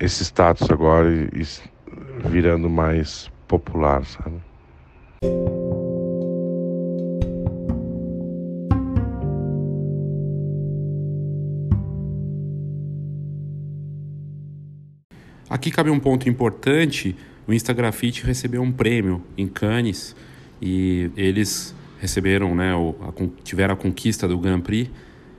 esse 0.00 0.24
status 0.24 0.70
agora 0.70 1.08
e, 1.10 1.28
e 1.34 2.28
virando 2.28 2.68
mais 2.68 3.30
popular, 3.46 4.04
sabe? 4.04 4.40
Aqui 15.58 15.72
cabe 15.72 15.90
um 15.90 15.98
ponto 15.98 16.28
importante 16.28 17.16
o 17.44 17.52
Instagrafite 17.52 18.24
recebeu 18.24 18.62
um 18.62 18.70
prêmio 18.70 19.20
em 19.36 19.48
Cannes 19.48 20.14
e 20.62 21.10
eles 21.16 21.74
receberam, 22.00 22.54
né, 22.54 22.72
a, 22.72 23.12
tiveram 23.42 23.74
a 23.74 23.76
conquista 23.76 24.28
do 24.28 24.38
Grand 24.38 24.60
Prix 24.60 24.88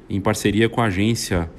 em 0.09 0.19
parceria 0.19 0.67
com 0.67 0.81
a 0.81 0.87
agência 0.87 1.49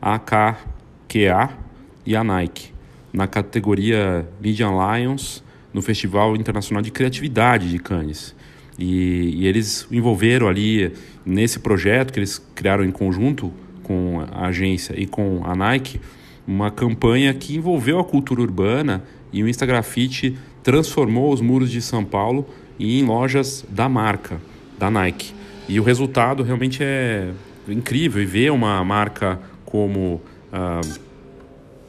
AKQA 0.00 1.58
e 2.06 2.16
a 2.16 2.24
Nike, 2.24 2.72
na 3.12 3.26
categoria 3.26 4.26
Media 4.40 4.66
Lions, 4.66 5.44
no 5.70 5.82
Festival 5.82 6.36
Internacional 6.36 6.80
de 6.80 6.90
Criatividade 6.90 7.68
de 7.68 7.78
Cannes. 7.78 8.34
E, 8.78 9.42
e, 9.42 9.46
eles 9.46 9.86
envolveram 9.90 10.48
ali 10.48 10.90
nesse 11.22 11.58
projeto 11.58 12.14
que 12.14 12.18
eles 12.18 12.38
criaram 12.54 12.82
em 12.82 12.90
conjunto 12.90 13.52
com 13.82 14.26
a 14.32 14.46
agência 14.46 14.98
e 14.98 15.06
com 15.06 15.42
a 15.44 15.54
Nike, 15.54 16.00
uma 16.46 16.70
campanha 16.70 17.34
que 17.34 17.56
envolveu 17.56 17.98
a 17.98 18.04
cultura 18.04 18.40
urbana 18.40 19.02
e 19.32 19.42
o 19.42 19.48
Instagrafite 19.48 20.36
transformou 20.62 21.32
os 21.32 21.40
muros 21.40 21.70
de 21.70 21.82
São 21.82 22.04
Paulo 22.04 22.46
em 22.78 23.04
lojas 23.04 23.64
da 23.68 23.88
marca, 23.88 24.40
da 24.78 24.90
Nike. 24.90 25.32
E 25.68 25.80
o 25.80 25.82
resultado 25.82 26.42
realmente 26.42 26.82
é 26.82 27.30
incrível 27.68 28.22
e 28.22 28.26
ver 28.26 28.52
uma 28.52 28.82
marca 28.84 29.40
como 29.64 30.20
uh, 30.52 30.88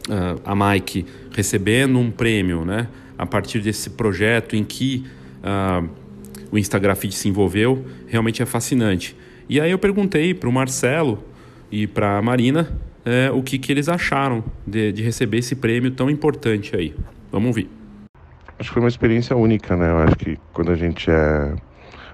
uh, 0.10 0.42
a 0.44 0.56
Nike 0.56 1.06
recebendo 1.32 2.00
um 2.00 2.10
prêmio, 2.10 2.66
né, 2.66 2.88
a 3.18 3.26
partir 3.26 3.60
desse 3.60 3.92
projeto 3.92 4.56
em 4.56 4.64
que 4.64 5.06
uh, 5.44 5.88
o 6.52 6.58
Instagrafite 6.58 7.16
se 7.16 7.28
envolveu, 7.28 7.86
realmente 8.08 8.42
é 8.42 8.46
fascinante. 8.46 9.16
E 9.48 9.62
aí 9.62 9.72
eu 9.72 9.78
perguntei 9.78 10.34
para 10.34 10.50
o 10.50 10.52
Marcelo 10.52 11.24
e 11.72 11.86
para 11.86 12.18
a 12.18 12.22
Marina 12.22 12.78
é, 13.08 13.32
o 13.32 13.42
que, 13.42 13.58
que 13.58 13.72
eles 13.72 13.88
acharam 13.88 14.44
de, 14.66 14.92
de 14.92 15.02
receber 15.02 15.38
esse 15.38 15.56
prêmio 15.56 15.92
tão 15.92 16.10
importante 16.10 16.76
aí. 16.76 16.94
Vamos 17.32 17.48
ouvir. 17.48 17.70
Acho 18.60 18.70
que 18.70 18.74
foi 18.74 18.84
uma 18.84 18.90
experiência 18.90 19.34
única, 19.34 19.78
né? 19.78 19.90
Eu 19.90 19.98
acho 20.00 20.16
que 20.18 20.38
quando 20.52 20.74
a 20.74 20.76
gente 20.76 21.10
é 21.10 21.56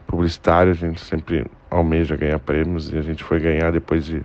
publicitário, 0.05 0.71
a 0.71 0.75
gente 0.75 1.01
sempre 1.01 1.47
almeja 1.71 2.15
ganhar 2.15 2.37
prêmios 2.37 2.91
e 2.91 2.97
a 2.97 3.01
gente 3.01 3.23
foi 3.23 3.39
ganhar 3.39 3.71
depois 3.71 4.05
de 4.05 4.21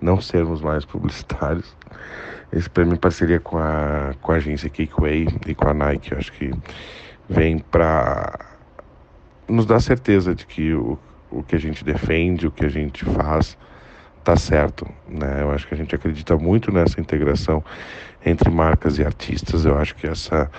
não 0.00 0.20
sermos 0.20 0.60
mais 0.60 0.84
publicitários. 0.84 1.76
Esse 2.52 2.68
prêmio 2.68 2.94
em 2.94 2.98
parceria 2.98 3.38
com 3.38 3.58
a, 3.58 4.12
com 4.20 4.32
a 4.32 4.36
agência 4.36 4.68
Cakeway 4.68 5.28
e 5.46 5.54
com 5.54 5.68
a 5.68 5.74
Nike, 5.74 6.12
acho 6.12 6.32
que 6.32 6.50
vem 7.28 7.60
para 7.60 8.36
nos 9.46 9.64
dar 9.64 9.78
certeza 9.78 10.34
de 10.34 10.44
que 10.44 10.74
o, 10.74 10.98
o 11.30 11.44
que 11.44 11.54
a 11.54 11.60
gente 11.60 11.84
defende, 11.84 12.48
o 12.48 12.50
que 12.50 12.64
a 12.64 12.68
gente 12.68 13.04
faz, 13.04 13.56
tá 14.24 14.36
certo, 14.36 14.86
né? 15.08 15.42
Eu 15.42 15.50
acho 15.50 15.66
que 15.66 15.74
a 15.74 15.76
gente 15.76 15.94
acredita 15.94 16.36
muito 16.36 16.72
nessa 16.72 17.00
integração 17.00 17.64
entre 18.24 18.50
marcas 18.50 18.98
e 18.98 19.04
artistas. 19.04 19.64
Eu 19.64 19.76
acho 19.78 19.94
que 19.94 20.06
essa 20.06 20.50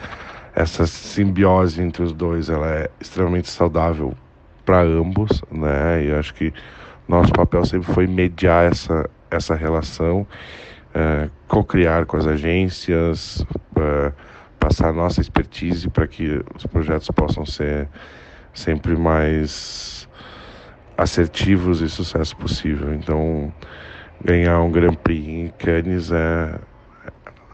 essa 0.54 0.86
simbiose 0.86 1.82
entre 1.82 2.04
os 2.04 2.12
dois 2.12 2.50
ela 2.50 2.68
é 2.68 2.90
extremamente 3.00 3.50
saudável 3.50 4.14
para 4.66 4.82
ambos, 4.82 5.42
né? 5.52 6.06
E 6.06 6.12
acho 6.12 6.34
que 6.34 6.54
nosso 7.08 7.32
papel 7.32 7.64
sempre 7.66 7.94
foi 7.94 8.08
mediar 8.08 8.70
essa 8.72 9.10
essa 9.30 9.56
relação, 9.56 10.28
é, 10.94 11.30
co-criar 11.48 12.06
com 12.06 12.18
as 12.18 12.28
agências, 12.28 13.46
é, 13.78 14.12
passar 14.60 14.94
nossa 14.94 15.22
expertise 15.22 15.90
para 15.90 16.06
que 16.06 16.44
os 16.56 16.66
projetos 16.66 17.08
possam 17.12 17.46
ser 17.46 17.88
sempre 18.54 18.98
mais 18.98 20.01
assertivos 21.02 21.82
e 21.82 21.90
sucesso 21.90 22.36
possível. 22.38 22.94
Então, 22.94 23.52
ganhar 24.24 24.62
um 24.62 24.72
Grand 24.72 24.94
Prix 24.94 25.28
em 25.28 25.48
Cannes 25.58 26.12
é, 26.12 26.60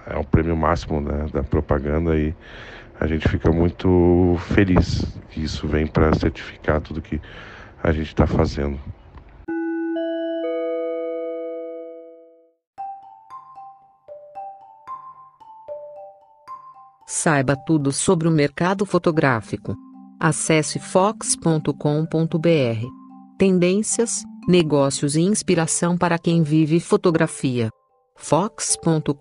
é 0.08 0.18
o 0.18 0.24
prêmio 0.24 0.56
máximo 0.56 1.00
né, 1.00 1.28
da 1.32 1.44
propaganda 1.44 2.18
e 2.18 2.36
a 3.00 3.08
gente 3.08 3.28
fica 3.30 3.52
muito 3.52 4.36
feliz 4.50 5.06
que 5.30 5.42
isso 5.42 5.68
vem 5.68 5.88
para 5.88 6.14
certificar 6.16 6.82
tudo 6.82 7.02
que 7.02 7.22
a 7.82 7.92
gente 7.92 8.08
está 8.08 8.28
fazendo. 8.28 8.80
Saiba 17.06 17.56
tudo 17.56 17.94
sobre 17.94 18.28
o 18.28 18.32
mercado 18.32 18.86
fotográfico. 18.86 19.76
Acesse 20.20 20.80
fox.com.br. 20.80 23.07
Tendências, 23.38 24.24
negócios 24.48 25.16
e 25.16 25.22
inspiração 25.22 25.96
para 25.96 26.18
quem 26.18 26.42
vive 26.42 26.80
fotografia 26.80 27.70
fox.com.br. 28.16 29.12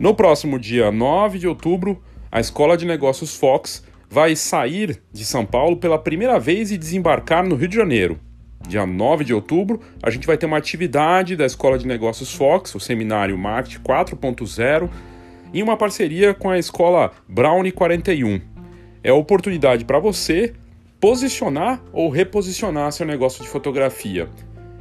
No 0.00 0.14
próximo 0.14 0.58
dia 0.58 0.90
9 0.90 1.38
de 1.38 1.46
outubro, 1.46 2.02
a 2.32 2.40
Escola 2.40 2.78
de 2.78 2.86
Negócios 2.86 3.36
Fox 3.36 3.84
vai 4.08 4.34
sair 4.34 5.02
de 5.12 5.26
São 5.26 5.44
Paulo 5.44 5.76
pela 5.76 5.98
primeira 5.98 6.40
vez 6.40 6.72
e 6.72 6.78
desembarcar 6.78 7.46
no 7.46 7.54
Rio 7.54 7.68
de 7.68 7.76
Janeiro. 7.76 8.18
Dia 8.66 8.86
9 8.86 9.24
de 9.24 9.34
outubro, 9.34 9.82
a 10.02 10.08
gente 10.08 10.26
vai 10.26 10.38
ter 10.38 10.46
uma 10.46 10.56
atividade 10.56 11.36
da 11.36 11.44
Escola 11.44 11.78
de 11.78 11.86
Negócios 11.86 12.32
Fox, 12.32 12.74
o 12.74 12.80
seminário 12.80 13.36
Marketing 13.36 13.82
4.0, 13.82 14.88
em 15.52 15.62
uma 15.62 15.76
parceria 15.76 16.34
com 16.34 16.50
a 16.50 16.58
Escola 16.58 17.12
Brownie 17.28 17.72
41 17.72 18.40
é 19.02 19.12
oportunidade 19.12 19.84
para 19.84 19.98
você 19.98 20.54
posicionar 21.00 21.80
ou 21.92 22.08
reposicionar 22.08 22.90
seu 22.92 23.06
negócio 23.06 23.42
de 23.42 23.48
fotografia. 23.48 24.28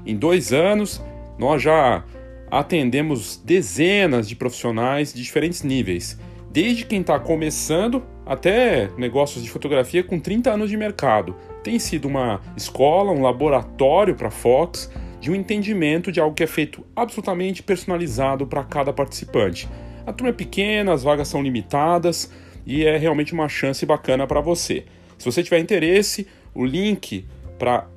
Em 0.05 0.15
dois 0.15 0.51
anos, 0.51 1.01
nós 1.37 1.61
já 1.61 2.03
atendemos 2.49 3.37
dezenas 3.37 4.27
de 4.27 4.35
profissionais 4.35 5.13
de 5.13 5.21
diferentes 5.21 5.61
níveis, 5.61 6.17
desde 6.51 6.85
quem 6.85 7.01
está 7.01 7.19
começando 7.19 8.03
até 8.25 8.89
negócios 8.97 9.43
de 9.43 9.49
fotografia 9.49 10.03
com 10.03 10.19
30 10.19 10.51
anos 10.51 10.69
de 10.69 10.77
mercado. 10.77 11.35
Tem 11.63 11.77
sido 11.77 12.07
uma 12.07 12.41
escola, 12.55 13.11
um 13.11 13.21
laboratório 13.21 14.15
para 14.15 14.31
Fox 14.31 14.89
de 15.19 15.29
um 15.29 15.35
entendimento 15.35 16.11
de 16.11 16.19
algo 16.19 16.35
que 16.35 16.43
é 16.43 16.47
feito 16.47 16.85
absolutamente 16.95 17.61
personalizado 17.61 18.47
para 18.47 18.63
cada 18.63 18.93
participante. 18.93 19.67
A 20.05 20.13
turma 20.13 20.29
é 20.29 20.33
pequena, 20.33 20.93
as 20.93 21.03
vagas 21.03 21.27
são 21.27 21.41
limitadas, 21.41 22.31
e 22.65 22.85
é 22.85 22.97
realmente 22.97 23.33
uma 23.33 23.49
chance 23.49 23.85
bacana 23.85 24.27
para 24.27 24.39
você. 24.39 24.85
Se 25.17 25.25
você 25.25 25.41
tiver 25.41 25.59
interesse, 25.59 26.27
o 26.53 26.63
link 26.63 27.25
para 27.57 27.87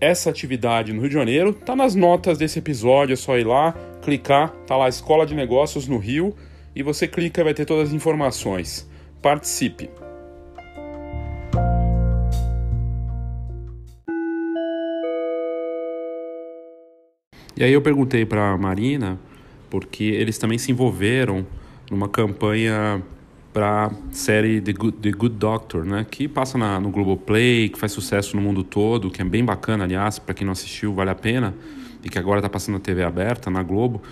essa 0.00 0.30
atividade 0.30 0.92
no 0.92 1.00
Rio 1.00 1.08
de 1.08 1.14
Janeiro 1.14 1.50
está 1.50 1.74
nas 1.74 1.94
notas 1.94 2.38
desse 2.38 2.58
episódio, 2.58 3.14
é 3.14 3.16
só 3.16 3.38
ir 3.38 3.46
lá, 3.46 3.74
clicar, 4.02 4.50
tá 4.66 4.76
lá 4.76 4.88
Escola 4.88 5.26
de 5.26 5.34
Negócios 5.34 5.88
no 5.88 5.98
Rio 5.98 6.34
e 6.74 6.82
você 6.82 7.06
clica 7.06 7.44
vai 7.44 7.54
ter 7.54 7.64
todas 7.64 7.88
as 7.88 7.94
informações. 7.94 8.88
Participe! 9.20 9.90
E 17.56 17.64
aí 17.64 17.72
eu 17.72 17.82
perguntei 17.82 18.24
para 18.24 18.56
Marina, 18.56 19.18
porque 19.68 20.04
eles 20.04 20.38
também 20.38 20.58
se 20.58 20.70
envolveram 20.70 21.44
numa 21.90 22.08
campanha 22.08 23.02
para 23.52 23.90
série 24.10 24.60
The 24.60 24.72
Good, 24.72 24.98
The 24.98 25.10
Good 25.10 25.36
Doctor, 25.36 25.84
né? 25.84 26.06
Que 26.08 26.28
passa 26.28 26.58
na, 26.58 26.78
no 26.78 26.90
Globoplay, 26.90 27.68
que 27.68 27.78
faz 27.78 27.92
sucesso 27.92 28.36
no 28.36 28.42
mundo 28.42 28.62
todo, 28.62 29.10
que 29.10 29.20
é 29.20 29.24
bem 29.24 29.44
bacana, 29.44 29.84
aliás, 29.84 30.18
para 30.18 30.34
quem 30.34 30.44
não 30.44 30.52
assistiu, 30.52 30.94
vale 30.94 31.10
a 31.10 31.14
pena, 31.14 31.54
e 32.04 32.08
que 32.08 32.18
agora 32.18 32.38
está 32.38 32.48
passando 32.48 32.74
na 32.74 32.80
TV 32.80 33.02
aberta, 33.02 33.50
na 33.50 33.62
Globo. 33.62 34.02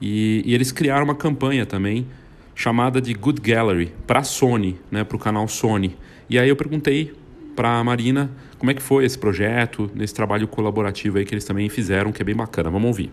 E, 0.00 0.42
e, 0.46 0.54
eles 0.54 0.72
criaram 0.72 1.04
uma 1.04 1.14
campanha 1.14 1.66
também 1.66 2.06
chamada 2.54 3.00
de 3.00 3.12
Good 3.12 3.40
Gallery 3.40 3.92
para 4.06 4.22
Sony, 4.22 4.78
né? 4.90 5.04
Para 5.04 5.16
o 5.16 5.20
canal 5.20 5.46
Sony. 5.48 5.96
E 6.30 6.38
aí 6.38 6.48
eu 6.48 6.56
perguntei 6.56 7.12
para 7.54 7.78
a 7.78 7.84
Marina 7.84 8.30
como 8.58 8.70
é 8.70 8.74
que 8.74 8.82
foi 8.82 9.04
esse 9.04 9.18
projeto, 9.18 9.90
nesse 9.94 10.14
trabalho 10.14 10.48
colaborativo 10.48 11.18
aí 11.18 11.24
que 11.24 11.34
eles 11.34 11.44
também 11.44 11.68
fizeram, 11.68 12.10
que 12.10 12.22
é 12.22 12.24
bem 12.24 12.34
bacana. 12.34 12.70
Vamos 12.70 12.88
ouvir. 12.88 13.12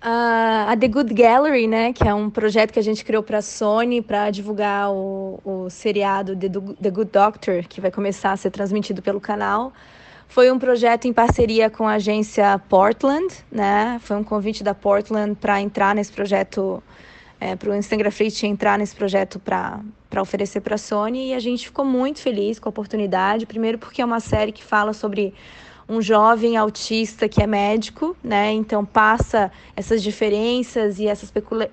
A 0.00 0.76
The 0.78 0.86
Good 0.86 1.12
Gallery, 1.12 1.66
né, 1.66 1.92
que 1.92 2.06
é 2.06 2.14
um 2.14 2.30
projeto 2.30 2.72
que 2.72 2.78
a 2.78 2.82
gente 2.82 3.04
criou 3.04 3.22
para 3.22 3.38
a 3.38 3.42
Sony 3.42 4.00
para 4.00 4.30
divulgar 4.30 4.92
o, 4.92 5.40
o 5.44 5.68
seriado 5.70 6.36
The, 6.36 6.48
The 6.80 6.90
Good 6.90 7.10
Doctor, 7.10 7.64
que 7.68 7.80
vai 7.80 7.90
começar 7.90 8.30
a 8.30 8.36
ser 8.36 8.50
transmitido 8.50 9.02
pelo 9.02 9.20
canal, 9.20 9.72
Foi 10.28 10.52
um 10.52 10.58
projeto 10.58 11.06
em 11.06 11.12
parceria 11.12 11.70
com 11.70 11.88
a 11.88 11.94
agência 11.94 12.60
Portland, 12.68 13.34
né? 13.50 13.98
Foi 14.02 14.14
um 14.16 14.22
convite 14.22 14.62
da 14.62 14.74
Portland 14.74 15.34
para 15.34 15.58
entrar 15.60 15.94
nesse 15.94 16.12
projeto, 16.12 16.82
é, 17.40 17.56
para 17.56 17.70
o 17.70 17.74
Instagram 17.74 18.10
Fleet 18.10 18.42
entrar 18.44 18.78
nesse 18.78 18.94
projeto 18.94 19.40
para 19.40 19.82
oferecer 20.20 20.60
para 20.60 20.74
a 20.74 20.78
Sony 20.78 21.30
e 21.30 21.34
a 21.34 21.40
gente 21.40 21.66
ficou 21.66 21.84
muito 21.84 22.20
feliz 22.20 22.58
com 22.58 22.68
a 22.68 22.70
oportunidade. 22.70 23.46
Primeiro 23.46 23.78
porque 23.78 24.02
é 24.02 24.04
uma 24.04 24.20
série 24.20 24.52
que 24.52 24.62
fala 24.62 24.92
sobre 24.92 25.34
um 25.88 26.02
jovem 26.02 26.56
autista 26.56 27.28
que 27.28 27.42
é 27.42 27.46
médico, 27.46 28.16
né? 28.22 28.52
Então 28.52 28.84
passa 28.84 29.50
essas 29.74 30.02
diferenças 30.02 30.98
e 30.98 31.06
essas 31.06 31.32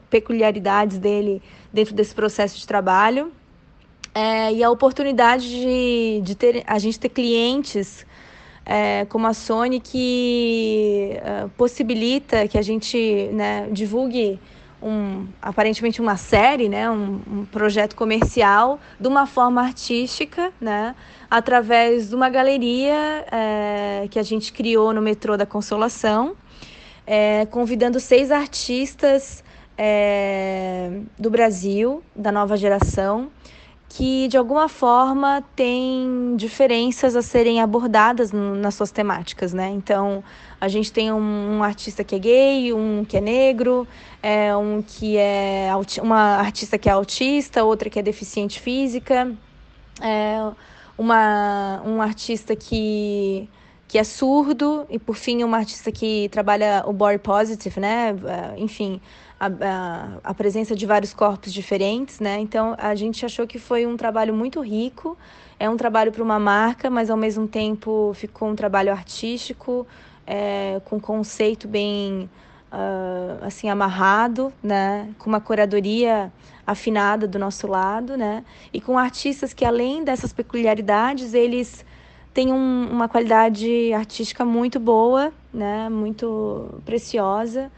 peculiaridades 0.09 0.97
dele 0.97 1.41
dentro 1.73 1.93
desse 1.93 2.15
processo 2.15 2.57
de 2.57 2.65
trabalho. 2.65 3.31
É, 4.13 4.53
e 4.53 4.63
a 4.63 4.71
oportunidade 4.71 5.49
de, 5.49 6.21
de 6.23 6.35
ter 6.35 6.63
a 6.65 6.79
gente 6.79 6.97
ter 6.97 7.09
clientes 7.09 8.05
é, 8.65 9.05
como 9.05 9.27
a 9.27 9.33
Sony 9.33 9.79
que 9.79 11.17
uh, 11.17 11.49
possibilita 11.49 12.47
que 12.47 12.57
a 12.57 12.61
gente 12.61 13.29
né, 13.33 13.67
divulgue 13.71 14.39
um, 14.81 15.27
aparentemente 15.41 16.01
uma 16.01 16.17
série, 16.17 16.69
né, 16.69 16.89
um, 16.89 17.21
um, 17.27 17.45
projeto 17.45 17.95
comercial 17.95 18.79
de 18.99 19.07
uma 19.07 19.25
forma 19.25 19.61
artística, 19.61 20.51
né, 20.59 20.95
através 21.29 22.09
de 22.09 22.15
uma 22.15 22.29
galeria 22.29 23.25
é, 23.31 24.07
que 24.09 24.19
a 24.19 24.23
gente 24.23 24.51
criou 24.53 24.93
no 24.93 25.01
metrô 25.01 25.37
da 25.37 25.45
Consolação, 25.45 26.35
é, 27.05 27.45
convidando 27.47 27.99
seis 27.99 28.31
artistas 28.31 29.43
é, 29.77 31.01
do 31.17 31.29
Brasil, 31.29 32.03
da 32.15 32.31
nova 32.31 32.55
geração, 32.57 33.29
que 33.89 34.27
de 34.27 34.37
alguma 34.37 34.67
forma 34.67 35.43
tem 35.55 36.35
diferenças 36.35 37.15
a 37.15 37.21
serem 37.21 37.61
abordadas 37.61 38.31
nas 38.31 38.75
suas 38.75 38.91
temáticas, 38.91 39.53
né? 39.53 39.69
Então, 39.69 40.23
a 40.59 40.67
gente 40.67 40.91
tem 40.91 41.11
um, 41.13 41.57
um, 41.57 41.63
artista 41.63 42.03
que 42.03 42.15
é 42.15 42.19
gay, 42.19 42.73
um 42.73 43.05
que 43.05 43.17
é 43.17 43.21
negro, 43.21 43.87
é, 44.21 44.55
um 44.55 44.81
que 44.81 45.17
é 45.17 45.69
uma 46.01 46.37
artista 46.37 46.77
que 46.77 46.89
é 46.89 46.91
autista, 46.91 47.63
outra 47.63 47.89
que 47.89 47.99
é 47.99 48.01
deficiente 48.01 48.59
física, 48.59 49.33
é, 50.01 50.39
uma, 50.97 51.81
um 51.85 52.01
artista 52.01 52.55
que 52.55 53.49
que 53.87 53.99
é 53.99 54.03
surdo 54.03 54.85
e 54.89 54.97
por 54.97 55.15
fim 55.15 55.43
uma 55.43 55.57
artista 55.57 55.91
que 55.91 56.27
trabalha 56.29 56.83
o 56.87 56.91
body 56.91 57.19
positive, 57.19 57.79
né? 57.79 58.15
É, 58.25 58.59
enfim, 58.59 58.99
a, 59.45 59.47
a, 59.47 60.31
a, 60.31 60.33
presença 60.33 60.75
de 60.75 60.85
vários 60.85 61.13
corpos 61.13 61.53
diferentes, 61.53 62.19
né? 62.19 62.39
Então 62.39 62.75
a 62.77 62.95
gente 62.95 63.25
achou 63.25 63.45
que 63.47 63.59
foi 63.59 63.85
um 63.85 63.95
trabalho 63.95 64.33
muito 64.33 64.61
rico. 64.61 65.17
É 65.59 65.69
um 65.69 65.77
trabalho 65.77 66.11
para 66.11 66.21
uma 66.23 66.39
marca, 66.39 66.89
mas 66.89 67.09
ao 67.09 67.17
mesmo 67.17 67.47
tempo 67.47 68.11
ficou 68.13 68.49
um 68.49 68.55
trabalho 68.55 68.91
artístico, 68.91 69.87
é, 70.27 70.81
com 70.85 70.99
conceito 70.99 71.67
bem 71.67 72.29
uh, 72.71 73.45
assim 73.45 73.69
amarrado, 73.69 74.51
né? 74.61 75.09
Com 75.17 75.29
uma 75.29 75.39
curadoria 75.39 76.31
afinada 76.67 77.27
do 77.27 77.39
nosso 77.39 77.67
lado, 77.67 78.17
né? 78.17 78.43
E 78.73 78.81
com 78.81 78.97
artistas 78.97 79.53
que 79.53 79.63
além 79.63 80.03
dessas 80.03 80.33
peculiaridades 80.33 81.33
eles 81.33 81.85
têm 82.33 82.51
um, 82.51 82.89
uma 82.91 83.07
qualidade 83.07 83.93
artística 83.93 84.43
muito 84.43 84.79
boa, 84.79 85.31
né? 85.53 85.87
Muito 85.89 86.81
preciosa 86.85 87.71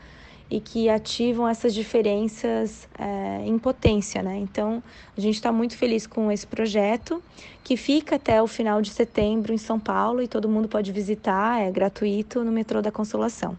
e 0.49 0.59
que 0.59 0.89
ativam 0.89 1.47
essas 1.47 1.73
diferenças 1.73 2.87
é, 2.97 3.41
em 3.45 3.57
potência, 3.59 4.23
né? 4.23 4.37
Então, 4.37 4.81
a 5.17 5.21
gente 5.21 5.35
está 5.35 5.51
muito 5.51 5.75
feliz 5.75 6.07
com 6.07 6.31
esse 6.31 6.47
projeto, 6.47 7.21
que 7.63 7.75
fica 7.75 8.15
até 8.15 8.41
o 8.41 8.47
final 8.47 8.81
de 8.81 8.89
setembro 8.89 9.53
em 9.53 9.57
São 9.57 9.79
Paulo 9.79 10.21
e 10.21 10.27
todo 10.27 10.47
mundo 10.47 10.67
pode 10.67 10.91
visitar, 10.91 11.61
é 11.61 11.69
gratuito 11.69 12.43
no 12.43 12.51
metrô 12.51 12.81
da 12.81 12.91
Consolação. 12.91 13.57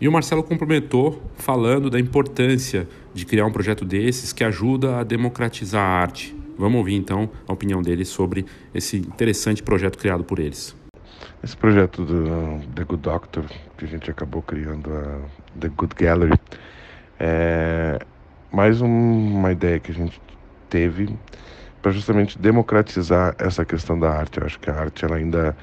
E 0.00 0.08
o 0.08 0.12
Marcelo 0.12 0.42
complementou 0.42 1.22
falando 1.36 1.88
da 1.88 2.00
importância 2.00 2.88
de 3.12 3.24
criar 3.24 3.46
um 3.46 3.52
projeto 3.52 3.84
desses 3.84 4.32
que 4.32 4.42
ajuda 4.42 4.98
a 4.98 5.04
democratizar 5.04 5.82
a 5.82 6.00
arte. 6.00 6.34
Vamos 6.58 6.78
ouvir 6.78 6.94
então 6.94 7.30
a 7.46 7.52
opinião 7.52 7.82
dele 7.82 8.04
sobre 8.04 8.44
esse 8.74 8.96
interessante 8.96 9.62
projeto 9.62 9.98
criado 9.98 10.24
por 10.24 10.38
eles. 10.38 10.74
Esse 11.42 11.56
projeto 11.56 12.04
do 12.04 12.60
The 12.74 12.84
Good 12.84 13.02
Doctor, 13.02 13.44
que 13.76 13.84
a 13.84 13.88
gente 13.88 14.10
acabou 14.10 14.40
criando 14.42 14.90
a 14.92 15.20
The 15.58 15.68
Good 15.68 15.94
Gallery, 15.96 16.38
é 17.18 17.98
mais 18.50 18.80
um, 18.80 18.88
uma 18.88 19.50
ideia 19.50 19.80
que 19.80 19.90
a 19.90 19.94
gente 19.94 20.20
teve 20.70 21.08
para 21.82 21.90
justamente 21.90 22.38
democratizar 22.38 23.34
essa 23.38 23.64
questão 23.64 23.98
da 23.98 24.10
arte. 24.10 24.38
Eu 24.38 24.46
acho 24.46 24.60
que 24.60 24.70
a 24.70 24.74
arte 24.74 25.04
ela 25.04 25.16
ainda 25.16 25.56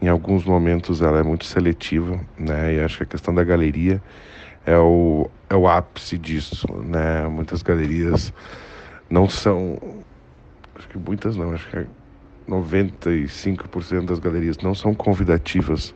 em 0.00 0.08
alguns 0.08 0.44
momentos 0.44 1.00
ela 1.00 1.20
é 1.20 1.22
muito 1.22 1.44
seletiva, 1.44 2.20
né? 2.36 2.74
E 2.74 2.80
acho 2.80 2.98
que 2.98 3.02
a 3.04 3.06
questão 3.06 3.32
da 3.32 3.44
galeria 3.44 4.02
é 4.66 4.76
o, 4.76 5.30
é 5.48 5.54
o 5.54 5.68
ápice 5.68 6.18
disso, 6.18 6.66
né? 6.84 7.26
Muitas 7.28 7.62
galerias 7.62 8.32
não 9.08 9.28
são, 9.28 9.78
acho 10.74 10.88
que 10.88 10.98
muitas 10.98 11.36
não, 11.36 11.52
acho 11.52 11.68
que 11.68 11.76
é 11.76 11.86
95% 12.48 14.06
das 14.06 14.18
galerias 14.18 14.58
não 14.58 14.74
são 14.74 14.92
convidativas 14.94 15.94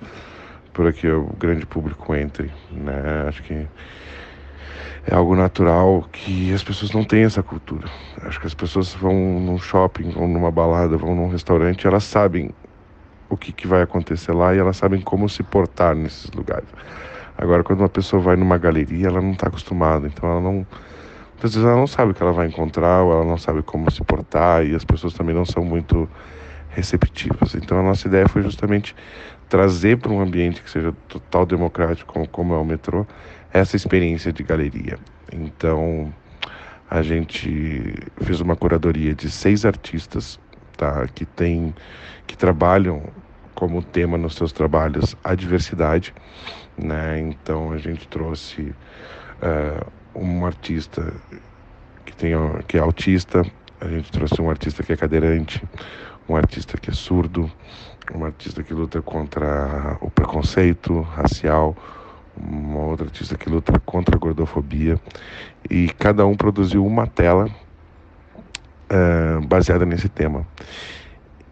para 0.77 0.93
que 0.93 1.09
o 1.09 1.25
grande 1.39 1.65
público 1.65 2.15
entre, 2.15 2.53
né? 2.71 3.25
Acho 3.27 3.43
que 3.43 3.67
é 5.07 5.15
algo 5.15 5.35
natural 5.35 6.07
que 6.13 6.53
as 6.53 6.63
pessoas 6.63 6.93
não 6.93 7.03
têm 7.03 7.25
essa 7.25 7.43
cultura. 7.43 7.89
Acho 8.23 8.39
que 8.39 8.47
as 8.47 8.53
pessoas 8.53 8.93
vão 8.93 9.15
num 9.15 9.59
shopping, 9.59 10.11
vão 10.11 10.29
numa 10.29 10.51
balada, 10.51 10.99
vão 10.99 11.15
num 11.15 11.31
restaurante, 11.31 11.87
elas 11.87 12.05
sabem 12.05 12.51
o 13.31 13.39
que, 13.39 13.53
que 13.53 13.67
vai 13.67 13.81
acontecer 13.81 14.33
lá 14.33 14.55
e 14.55 14.59
elas 14.59 14.77
sabem 14.77 15.01
como 15.01 15.27
se 15.31 15.43
portar 15.43 15.95
nesses 15.97 16.31
lugares. 16.33 16.69
Agora, 17.39 17.65
quando 17.65 17.81
uma 17.81 17.89
pessoa 17.89 18.21
vai 18.21 18.37
numa 18.37 18.59
galeria, 18.59 19.07
ela 19.07 19.23
não 19.23 19.33
está 19.33 19.49
acostumada, 19.49 20.07
então 20.07 20.29
ela 20.29 20.41
não. 20.43 20.67
Às 21.37 21.55
vezes 21.55 21.65
ela 21.65 21.77
não 21.77 21.87
sabe 21.87 22.11
o 22.11 22.15
que 22.15 22.23
ela 22.23 22.33
vai 22.33 22.49
encontrar, 22.49 23.03
ou 23.03 23.13
ela 23.13 23.25
não 23.25 23.39
sabe 23.39 23.63
como 23.63 23.91
se 23.91 24.05
portar, 24.05 24.67
e 24.67 24.75
as 24.75 24.85
pessoas 24.85 25.15
também 25.15 25.35
não 25.35 25.45
são 25.47 25.65
muito 25.65 26.09
receptivas. 26.69 27.55
Então 27.55 27.81
a 27.81 27.83
nossa 27.83 28.07
ideia 28.07 28.29
foi 28.29 28.43
justamente 28.43 28.95
trazer 29.49 29.99
para 29.99 30.13
um 30.13 30.21
ambiente 30.21 30.63
que 30.63 30.71
seja 30.71 30.93
total 31.09 31.47
democrático, 31.47 32.29
como, 32.29 32.55
é 32.55 32.59
o 32.59 32.65
metrô, 32.65 33.07
essa 33.53 33.77
experiência 33.77 34.33
de 34.33 34.43
galeria. 34.43 34.99
Então 35.33 36.13
a 36.91 37.03
gente 37.03 37.95
fez 38.23 38.41
uma 38.41 38.57
curadoria 38.57 39.15
de 39.15 39.31
seis 39.31 39.65
artistas 39.65 40.39
tá, 40.77 41.07
que 41.09 41.25
tem 41.25 41.75
que 42.27 42.37
trabalham 42.37 43.03
como 43.55 43.83
tema 43.83 44.19
nos 44.19 44.35
seus 44.35 44.53
trabalhos 44.53 45.17
a 45.25 45.35
diversidade, 45.35 46.15
né? 46.77 47.19
Então 47.21 47.73
a 47.73 47.79
gente 47.79 48.07
trouxe 48.09 48.75
uh, 49.43 49.91
um 50.15 50.45
artista 50.45 51.13
que 52.05 52.15
tem 52.15 52.33
que 52.69 52.77
é 52.77 52.81
autista, 52.81 53.43
a 53.81 53.89
gente 53.89 54.13
trouxe 54.13 54.41
um 54.41 54.51
artista 54.51 54.83
que 54.83 54.93
é 54.93 54.97
cadeirante, 54.97 55.63
um 56.29 56.37
artista 56.37 56.77
que 56.77 56.91
é 56.91 56.95
surdo, 56.95 57.51
um 58.15 58.25
artista 58.25 58.63
que 58.63 58.75
luta 58.75 59.01
contra 59.03 59.97
o 60.01 60.11
preconceito 60.11 61.01
racial, 61.01 61.77
uma 62.37 62.81
outra 62.81 63.07
artista 63.07 63.37
que 63.37 63.49
luta 63.49 63.79
contra 63.81 64.17
a 64.17 64.19
gordofobia 64.19 65.01
e 65.71 65.89
cada 65.99 66.27
um 66.27 66.37
produziu 66.37 66.85
uma 66.85 67.07
tela 67.07 67.49
uh, 68.91 69.47
baseada 69.47 69.87
nesse 69.87 70.09
tema. 70.09 70.47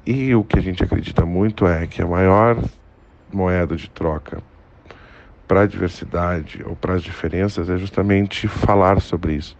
E 0.06 0.34
o 0.34 0.44
que 0.44 0.58
a 0.58 0.62
gente 0.62 0.84
acredita 0.84 1.24
muito 1.24 1.66
é 1.66 1.86
que 1.86 2.02
a 2.02 2.06
maior 2.06 2.62
moeda 3.32 3.74
de 3.74 3.88
troca 3.88 4.42
para 5.48 5.62
a 5.62 5.66
diversidade 5.66 6.62
ou 6.64 6.76
para 6.76 6.94
as 6.94 7.02
diferenças 7.02 7.68
é 7.68 7.76
justamente 7.76 8.46
falar 8.48 9.00
sobre 9.00 9.34
isso. 9.34 9.56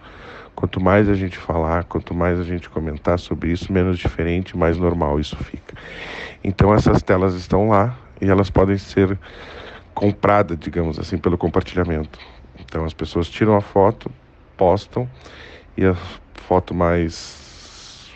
Quanto 0.55 0.81
mais 0.81 1.09
a 1.09 1.14
gente 1.14 1.37
falar, 1.37 1.85
quanto 1.85 2.14
mais 2.14 2.38
a 2.38 2.45
gente 2.45 2.71
comentar 2.71 3.19
sobre 3.19 3.51
isso, 3.51 3.73
menos 3.73 3.99
diferente, 3.99 4.57
mais 4.57 4.79
normal 4.79 5.19
isso 5.19 5.37
fica. 5.37 5.75
Então 6.43 6.73
essas 6.73 7.03
telas 7.03 7.35
estão 7.35 7.69
lá 7.69 7.99
e 8.21 8.29
elas 8.29 8.51
podem 8.51 8.79
ser 8.79 9.19
compradas, 9.95 10.59
digamos 10.59 10.99
assim, 10.99 11.19
pelo 11.19 11.37
compartilhamento. 11.37 12.19
Então 12.61 12.85
as 12.85 12.95
pessoas 12.95 13.29
tiram 13.29 13.57
a 13.57 13.61
foto, 13.61 14.11
postam 14.57 15.09
e 15.77 15.85
a 15.85 15.95
foto 16.47 16.75
mais 16.75 18.11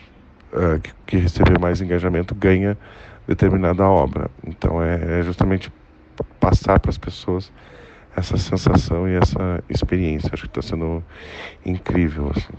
uh, 0.53 0.79
que, 0.79 0.91
que 1.05 1.17
receber 1.17 1.59
mais 1.59 1.81
engajamento 1.81 2.33
ganha 2.35 2.77
determinada 3.27 3.87
obra. 3.87 4.29
Então 4.45 4.81
é, 4.81 5.19
é 5.19 5.23
justamente 5.23 5.71
passar 6.39 6.79
para 6.79 6.89
as 6.89 6.97
pessoas 6.97 7.51
essa 8.15 8.37
sensação 8.37 9.07
e 9.07 9.15
essa 9.15 9.63
experiência. 9.69 10.29
Acho 10.33 10.43
que 10.43 10.59
está 10.59 10.61
sendo 10.61 11.03
incrível. 11.65 12.31
Assim. 12.35 12.53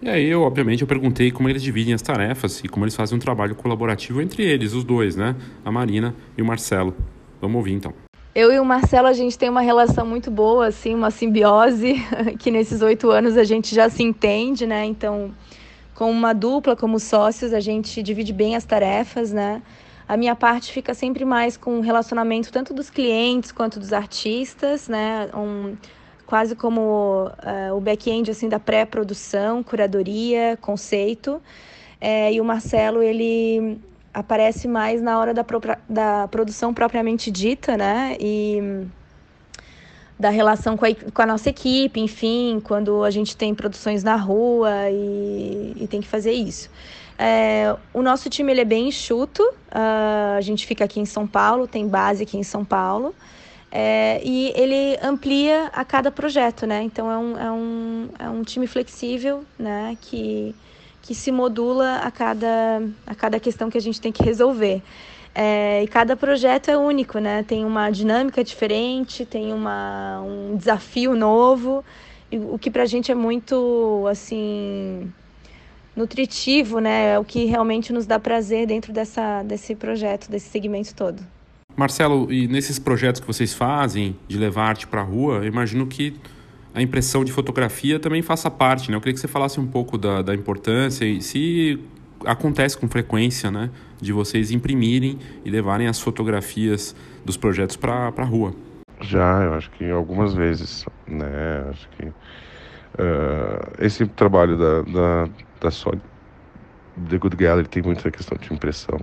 E 0.00 0.08
aí, 0.08 0.26
eu, 0.26 0.42
obviamente, 0.42 0.82
eu 0.82 0.88
perguntei 0.88 1.30
como 1.30 1.48
eles 1.48 1.62
dividem 1.62 1.94
as 1.94 2.02
tarefas 2.02 2.58
e 2.64 2.68
como 2.68 2.84
eles 2.84 2.96
fazem 2.96 3.16
um 3.16 3.20
trabalho 3.20 3.54
colaborativo 3.54 4.20
entre 4.20 4.42
eles, 4.42 4.72
os 4.72 4.82
dois, 4.82 5.14
né? 5.14 5.36
A 5.64 5.70
Marina 5.70 6.12
e 6.36 6.42
o 6.42 6.44
Marcelo. 6.44 6.92
Vamos 7.40 7.56
ouvir 7.56 7.72
então. 7.72 7.94
Eu 8.34 8.50
e 8.50 8.58
o 8.58 8.64
Marcelo, 8.64 9.06
a 9.06 9.12
gente 9.12 9.38
tem 9.38 9.48
uma 9.48 9.60
relação 9.60 10.06
muito 10.06 10.30
boa, 10.30 10.66
assim, 10.66 10.94
uma 10.94 11.10
simbiose, 11.10 12.02
que 12.40 12.50
nesses 12.50 12.82
oito 12.82 13.10
anos 13.10 13.36
a 13.36 13.44
gente 13.44 13.74
já 13.74 13.88
se 13.88 14.02
entende, 14.02 14.66
né? 14.66 14.84
Então, 14.86 15.32
como 16.02 16.10
uma 16.10 16.32
dupla, 16.32 16.74
como 16.74 16.98
sócios, 16.98 17.52
a 17.52 17.60
gente 17.60 18.02
divide 18.02 18.32
bem 18.32 18.56
as 18.56 18.64
tarefas, 18.64 19.32
né? 19.32 19.62
A 20.08 20.16
minha 20.16 20.34
parte 20.34 20.72
fica 20.72 20.94
sempre 20.94 21.24
mais 21.24 21.56
com 21.56 21.78
o 21.78 21.80
relacionamento 21.80 22.50
tanto 22.50 22.74
dos 22.74 22.90
clientes 22.90 23.52
quanto 23.52 23.78
dos 23.78 23.92
artistas, 23.92 24.88
né? 24.88 25.30
Um, 25.32 25.76
quase 26.26 26.56
como 26.56 27.26
uh, 27.28 27.76
o 27.76 27.80
back-end 27.80 28.32
assim 28.32 28.48
da 28.48 28.58
pré-produção, 28.58 29.62
curadoria, 29.62 30.58
conceito. 30.60 31.40
É, 32.00 32.32
e 32.32 32.40
o 32.40 32.44
Marcelo 32.44 33.00
ele 33.00 33.78
aparece 34.12 34.66
mais 34.66 35.00
na 35.00 35.20
hora 35.20 35.32
da, 35.32 35.46
da 35.88 36.26
produção 36.26 36.74
propriamente 36.74 37.30
dita, 37.30 37.76
né? 37.76 38.16
E 38.18 38.88
da 40.22 40.30
relação 40.30 40.76
com 40.76 40.84
a, 40.84 40.94
com 40.94 41.20
a, 41.20 41.26
nossa 41.26 41.50
equipe, 41.50 41.98
enfim, 41.98 42.62
quando 42.62 43.02
a 43.02 43.10
gente 43.10 43.36
tem 43.36 43.52
produções 43.52 44.04
na 44.04 44.14
rua 44.14 44.70
e, 44.88 45.74
e 45.80 45.86
tem 45.88 46.00
que 46.00 46.06
fazer 46.06 46.30
isso. 46.30 46.70
É, 47.18 47.74
o 47.92 48.02
nosso 48.02 48.30
time 48.30 48.52
ele 48.52 48.60
é 48.60 48.64
bem 48.64 48.86
enxuto, 48.86 49.42
uh, 49.42 50.36
a 50.38 50.40
gente 50.40 50.64
fica 50.64 50.84
aqui 50.84 51.00
em 51.00 51.04
São 51.04 51.26
Paulo, 51.26 51.66
tem 51.66 51.88
base 51.88 52.22
aqui 52.22 52.38
em 52.38 52.44
São 52.44 52.64
Paulo, 52.64 53.12
é, 53.68 54.20
e 54.22 54.52
ele 54.54 54.96
amplia 55.02 55.68
a 55.72 55.84
cada 55.84 56.08
projeto, 56.12 56.68
né? 56.68 56.82
Então 56.84 57.10
é 57.10 57.18
um, 57.18 57.38
é 57.38 57.50
um, 57.50 58.08
é 58.20 58.28
um 58.28 58.42
time 58.44 58.68
flexível, 58.68 59.44
né? 59.58 59.98
Que, 60.00 60.54
que 61.02 61.16
se 61.16 61.32
modula 61.32 61.96
a 61.96 62.12
cada, 62.12 62.80
a 63.04 63.14
cada 63.16 63.40
questão 63.40 63.68
que 63.68 63.78
a 63.78 63.80
gente 63.80 64.00
tem 64.00 64.12
que 64.12 64.22
resolver. 64.22 64.82
É, 65.34 65.82
e 65.82 65.88
cada 65.88 66.14
projeto 66.14 66.70
é 66.70 66.76
único, 66.76 67.18
né? 67.18 67.42
Tem 67.42 67.64
uma 67.64 67.90
dinâmica 67.90 68.44
diferente, 68.44 69.24
tem 69.24 69.52
uma, 69.52 70.20
um 70.20 70.56
desafio 70.56 71.14
novo, 71.14 71.82
o 72.30 72.58
que 72.58 72.70
para 72.70 72.82
a 72.82 72.86
gente 72.86 73.10
é 73.10 73.14
muito, 73.14 74.06
assim, 74.10 75.10
nutritivo, 75.96 76.78
né? 76.80 77.14
É 77.14 77.18
o 77.18 77.24
que 77.24 77.44
realmente 77.44 77.92
nos 77.92 78.06
dá 78.06 78.18
prazer 78.18 78.66
dentro 78.66 78.92
dessa, 78.92 79.42
desse 79.42 79.74
projeto, 79.74 80.30
desse 80.30 80.48
segmento 80.50 80.94
todo. 80.94 81.22
Marcelo, 81.74 82.30
e 82.30 82.46
nesses 82.48 82.78
projetos 82.78 83.20
que 83.20 83.26
vocês 83.26 83.54
fazem 83.54 84.16
de 84.28 84.36
levar 84.36 84.64
arte 84.68 84.86
para 84.86 85.00
a 85.00 85.04
rua, 85.04 85.46
imagino 85.46 85.86
que 85.86 86.14
a 86.74 86.82
impressão 86.82 87.24
de 87.24 87.32
fotografia 87.32 87.98
também 87.98 88.22
faça 88.22 88.50
parte, 88.50 88.90
né? 88.90 88.96
Eu 88.96 89.00
queria 89.00 89.14
que 89.14 89.20
você 89.20 89.28
falasse 89.28 89.58
um 89.60 89.66
pouco 89.66 89.96
da, 89.98 90.22
da 90.22 90.34
importância 90.34 91.04
e 91.04 91.20
se 91.20 91.78
acontece 92.24 92.76
com 92.78 92.88
frequência, 92.88 93.50
né? 93.50 93.70
De 94.02 94.12
vocês 94.12 94.50
imprimirem 94.50 95.18
e 95.44 95.50
levarem 95.50 95.86
as 95.86 96.00
fotografias 96.00 96.94
dos 97.24 97.36
projetos 97.36 97.76
para 97.76 98.12
a 98.14 98.24
rua. 98.24 98.52
Já, 99.00 99.44
eu 99.44 99.54
acho 99.54 99.70
que 99.70 99.88
algumas 99.90 100.34
vezes, 100.34 100.84
né? 101.06 101.64
Acho 101.70 101.88
que 101.90 102.06
uh, 102.06 102.12
esse 103.78 104.04
trabalho 104.06 104.58
da, 104.58 104.82
da, 104.82 105.28
da 105.60 105.70
Sony, 105.70 106.02
The 107.08 107.16
Good 107.16 107.36
Gallery, 107.36 107.68
tem 107.68 107.82
muita 107.82 108.10
questão 108.10 108.36
de 108.36 108.52
impressão. 108.52 109.00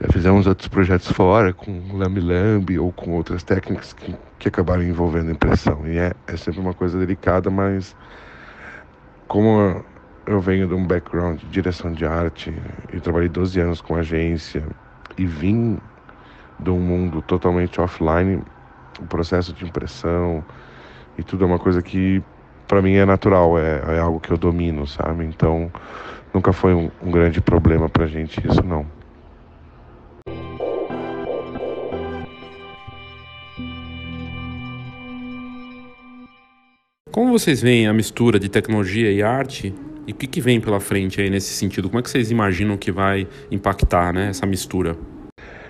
Já 0.00 0.08
fizemos 0.12 0.46
outros 0.46 0.68
projetos 0.68 1.10
fora, 1.12 1.52
com 1.52 1.82
Lambi 1.92 2.78
ou 2.78 2.92
com 2.92 3.12
outras 3.12 3.42
técnicas 3.42 3.92
que, 3.94 4.14
que 4.38 4.48
acabaram 4.48 4.82
envolvendo 4.82 5.30
impressão. 5.30 5.86
E 5.86 5.98
é, 5.98 6.12
é 6.26 6.36
sempre 6.36 6.60
uma 6.60 6.72
coisa 6.72 6.98
delicada, 6.98 7.50
mas 7.50 7.96
como 9.28 9.84
eu 10.30 10.40
venho 10.40 10.68
de 10.68 10.74
um 10.74 10.86
background 10.86 11.40
de 11.40 11.46
direção 11.46 11.92
de 11.92 12.06
arte, 12.06 12.54
e 12.92 13.00
trabalhei 13.00 13.28
12 13.28 13.58
anos 13.58 13.80
com 13.80 13.96
agência 13.96 14.64
e 15.18 15.26
vim 15.26 15.76
de 16.60 16.70
um 16.70 16.78
mundo 16.78 17.20
totalmente 17.20 17.80
offline, 17.80 18.40
o 19.00 19.06
processo 19.06 19.52
de 19.52 19.64
impressão 19.64 20.44
e 21.18 21.24
tudo 21.24 21.42
é 21.42 21.46
uma 21.48 21.58
coisa 21.58 21.82
que 21.82 22.22
para 22.68 22.80
mim 22.80 22.94
é 22.94 23.04
natural, 23.04 23.58
é, 23.58 23.96
é, 23.96 23.98
algo 23.98 24.20
que 24.20 24.30
eu 24.30 24.36
domino, 24.36 24.86
sabe? 24.86 25.24
Então 25.24 25.68
nunca 26.32 26.52
foi 26.52 26.74
um, 26.74 26.88
um 27.02 27.10
grande 27.10 27.40
problema 27.40 27.88
pra 27.88 28.06
gente 28.06 28.40
isso 28.46 28.62
não. 28.62 28.86
Como 37.10 37.32
vocês 37.32 37.60
veem 37.60 37.88
a 37.88 37.92
mistura 37.92 38.38
de 38.38 38.48
tecnologia 38.48 39.10
e 39.10 39.20
arte? 39.20 39.74
E 40.06 40.12
o 40.12 40.14
que, 40.14 40.26
que 40.26 40.40
vem 40.40 40.60
pela 40.60 40.80
frente 40.80 41.20
aí 41.20 41.30
nesse 41.30 41.52
sentido? 41.54 41.88
Como 41.88 42.00
é 42.00 42.02
que 42.02 42.10
vocês 42.10 42.30
imaginam 42.30 42.76
que 42.76 42.90
vai 42.90 43.26
impactar 43.50 44.12
né, 44.12 44.28
essa 44.28 44.46
mistura? 44.46 44.96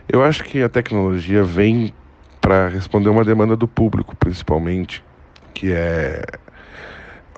Eu 0.09 0.25
acho 0.25 0.45
que 0.45 0.63
a 0.63 0.69
tecnologia 0.69 1.45
vem 1.45 1.93
para 2.41 2.69
responder 2.69 3.09
uma 3.09 3.25
demanda 3.25 3.57
do 3.57 3.69
público, 3.69 4.17
principalmente, 4.17 5.05
que 5.53 5.73
é, 5.73 6.25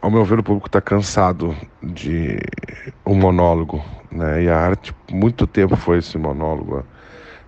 ao 0.00 0.11
meu 0.11 0.24
ver, 0.24 0.38
o 0.38 0.42
público 0.42 0.66
está 0.66 0.81
cansado 0.81 1.57
de 1.83 2.38
um 3.07 3.14
monólogo, 3.14 3.85
né? 4.11 4.42
E 4.42 4.48
a 4.48 4.59
arte, 4.59 4.94
muito 5.11 5.46
tempo 5.46 5.76
foi 5.76 5.98
esse 5.98 6.18
monólogo. 6.18 6.85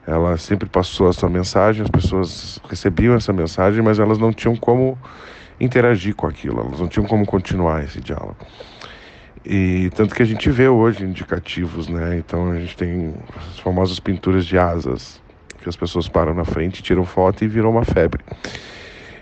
Ela 0.07 0.37
sempre 0.37 0.69
passou 0.69 1.09
a 1.09 1.13
sua 1.13 1.29
mensagem, 1.29 1.83
as 1.83 1.91
pessoas 1.91 2.61
recebiam 2.69 3.15
essa 3.15 3.33
mensagem, 3.33 3.83
mas 3.83 3.99
elas 3.99 4.19
não 4.19 4.33
tinham 4.33 4.55
como 4.55 4.99
interagir 5.59 6.15
com 6.15 6.27
aquilo, 6.27 6.61
elas 6.61 6.79
não 6.79 6.87
tinham 6.87 7.07
como 7.07 7.27
continuar 7.27 7.83
esse 7.83 8.01
diálogo. 8.01 8.37
E 9.45 9.91
tanto 9.95 10.15
que 10.15 10.23
a 10.23 10.27
gente 10.27 10.51
vê 10.51 10.69
hoje 10.69 11.05
indicativos, 11.05 11.87
né? 11.87 12.17
Então 12.17 12.51
a 12.51 12.59
gente 12.59 12.77
tem 12.77 13.15
as 13.37 13.59
famosas 13.59 14.01
pinturas 14.01 14.47
de 14.47 14.57
asas, 14.57 15.21
que 15.63 15.69
as 15.69 15.77
pessoas 15.77 16.09
param 16.09 16.33
na 16.33 16.45
frente, 16.45 16.83
tiram 16.83 17.05
foto 17.05 17.45
e 17.45 17.49
viram 17.49 17.71
uma 17.71 17.85
febre. 17.85 18.25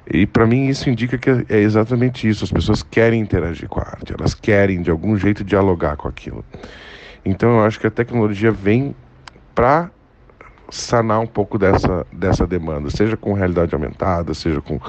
E 0.09 0.27
para 0.27 0.47
mim 0.47 0.67
isso 0.67 0.89
indica 0.89 1.19
que 1.19 1.31
é 1.49 1.59
exatamente 1.59 2.29
isso, 2.29 2.45
as 2.45 2.53
pessoas 2.53 2.83
querem 2.83 3.21
interagir 3.21 3.69
com 3.69 3.81
a 3.81 3.85
arte, 3.85 4.15
elas 4.17 4.35
querem 4.35 4.83
de 4.83 4.91
algum 4.91 5.17
jeito 5.17 5.43
dialogar 5.43 5.97
com 5.97 6.09
aquilo. 6.09 6.45
Então 7.25 7.59
eu 7.59 7.65
acho 7.65 7.81
que 7.81 7.87
a 7.87 7.91
tecnologia 7.91 8.51
vem 8.53 8.95
para 9.55 9.91
sanar 10.71 11.21
um 11.21 11.27
pouco 11.27 11.59
dessa, 11.59 12.07
dessa 12.13 12.47
demanda, 12.47 12.91
seja 12.91 13.17
com 13.17 13.33
realidade 13.33 13.75
aumentada, 13.75 14.33
seja 14.35 14.61
com 14.61 14.81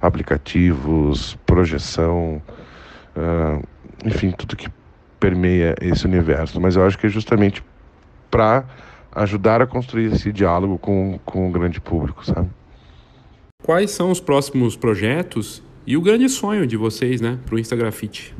aplicativos, 0.00 1.36
projeção, 1.44 2.40
uh, 3.16 3.62
enfim, 4.04 4.30
tudo 4.30 4.56
que 4.56 4.68
permeia 5.22 5.76
esse 5.80 6.04
universo. 6.04 6.60
Mas 6.60 6.74
eu 6.74 6.84
acho 6.84 6.98
que 6.98 7.06
é 7.06 7.08
justamente 7.08 7.62
para 8.28 8.64
ajudar 9.12 9.62
a 9.62 9.66
construir 9.66 10.12
esse 10.12 10.32
diálogo 10.32 10.76
com, 10.78 11.20
com 11.24 11.48
o 11.48 11.52
grande 11.52 11.80
público, 11.80 12.26
sabe? 12.26 12.50
Quais 13.62 13.92
são 13.92 14.10
os 14.10 14.18
próximos 14.18 14.74
projetos 14.74 15.62
e 15.86 15.96
o 15.96 16.00
grande 16.00 16.28
sonho 16.28 16.66
de 16.66 16.76
vocês, 16.76 17.20
né, 17.20 17.38
para 17.46 17.54
o 17.54 17.58
Instagrafite? 17.58 18.34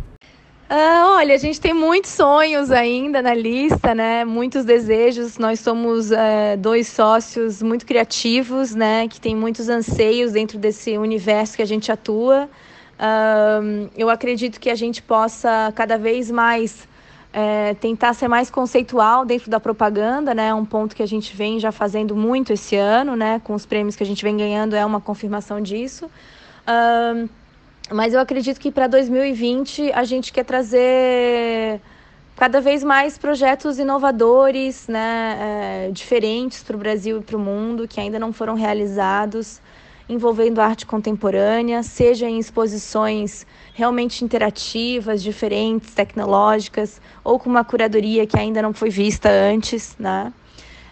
Ah, 0.69 1.17
olha, 1.19 1.35
a 1.35 1.39
gente 1.39 1.61
tem 1.61 1.75
muitos 1.75 2.11
sonhos 2.11 2.71
ainda 2.73 3.21
na 3.21 3.35
lista, 3.35 3.95
né? 3.95 4.25
Muitos 4.25 4.65
desejos. 4.65 5.37
Nós 5.37 5.61
somos 5.61 6.11
é, 6.11 6.57
dois 6.57 6.89
sócios 6.89 7.63
muito 7.63 7.85
criativos, 7.85 8.75
né? 8.75 9.07
Que 9.07 9.21
tem 9.21 9.37
muitos 9.37 9.69
anseios 9.69 10.33
dentro 10.33 10.59
desse 10.59 10.97
universo 10.97 11.57
que 11.57 11.63
a 11.63 11.67
gente 11.67 11.93
atua. 11.93 12.49
Uh, 12.99 13.91
eu 13.97 14.09
acredito 14.09 14.61
que 14.61 14.71
a 14.71 14.75
gente 14.75 15.03
possa 15.03 15.73
cada 15.75 15.99
vez 15.99 16.31
mais 16.31 16.87
é, 17.33 17.75
tentar 17.75 18.13
ser 18.15 18.29
mais 18.29 18.51
conceitual 18.51 19.25
dentro 19.25 19.51
da 19.51 19.59
propaganda, 19.59 20.35
né? 20.35 20.53
Um 20.53 20.65
ponto 20.65 20.95
que 20.95 21.03
a 21.03 21.07
gente 21.07 21.35
vem 21.35 21.59
já 21.59 21.73
fazendo 21.73 22.15
muito 22.15 22.53
esse 22.53 22.77
ano, 22.77 23.17
né? 23.17 23.41
Com 23.43 23.55
os 23.55 23.65
prêmios 23.65 23.97
que 23.97 24.03
a 24.03 24.07
gente 24.07 24.23
vem 24.23 24.37
ganhando 24.37 24.77
é 24.77 24.85
uma 24.85 25.01
confirmação 25.01 25.61
disso. 25.61 26.07
Uh, 26.07 27.29
mas 27.91 28.15
eu 28.15 28.21
acredito 28.21 28.61
que 28.61 28.71
para 28.71 28.87
2020 28.87 29.93
a 29.93 30.05
gente 30.05 30.33
quer 30.33 30.45
trazer 30.45 31.81
cada 32.37 32.61
vez 32.61 32.83
mais 32.83 33.19
projetos 33.19 33.79
inovadores, 33.79 34.89
né, 34.89 35.37
é, 35.39 35.91
diferentes 35.93 36.63
para 36.63 36.75
o 36.75 36.79
Brasil 36.79 37.19
e 37.19 37.23
para 37.23 37.37
o 37.37 37.39
mundo, 37.39 37.87
que 37.87 38.01
ainda 38.01 38.19
não 38.19 38.33
foram 38.33 38.55
realizados, 38.55 39.61
envolvendo 40.13 40.61
arte 40.61 40.87
contemporânea, 40.87 41.83
seja 41.83 42.29
em 42.29 42.39
exposições 42.39 43.47
realmente 43.75 44.25
interativas, 44.25 45.23
diferentes, 45.23 45.95
tecnológicas, 45.95 47.01
ou 47.25 47.39
com 47.39 47.49
uma 47.49 47.65
curadoria 47.65 48.27
que 48.27 48.39
ainda 48.39 48.61
não 48.63 48.73
foi 48.73 48.91
vista 48.91 49.29
antes, 49.31 49.97
né? 49.99 50.33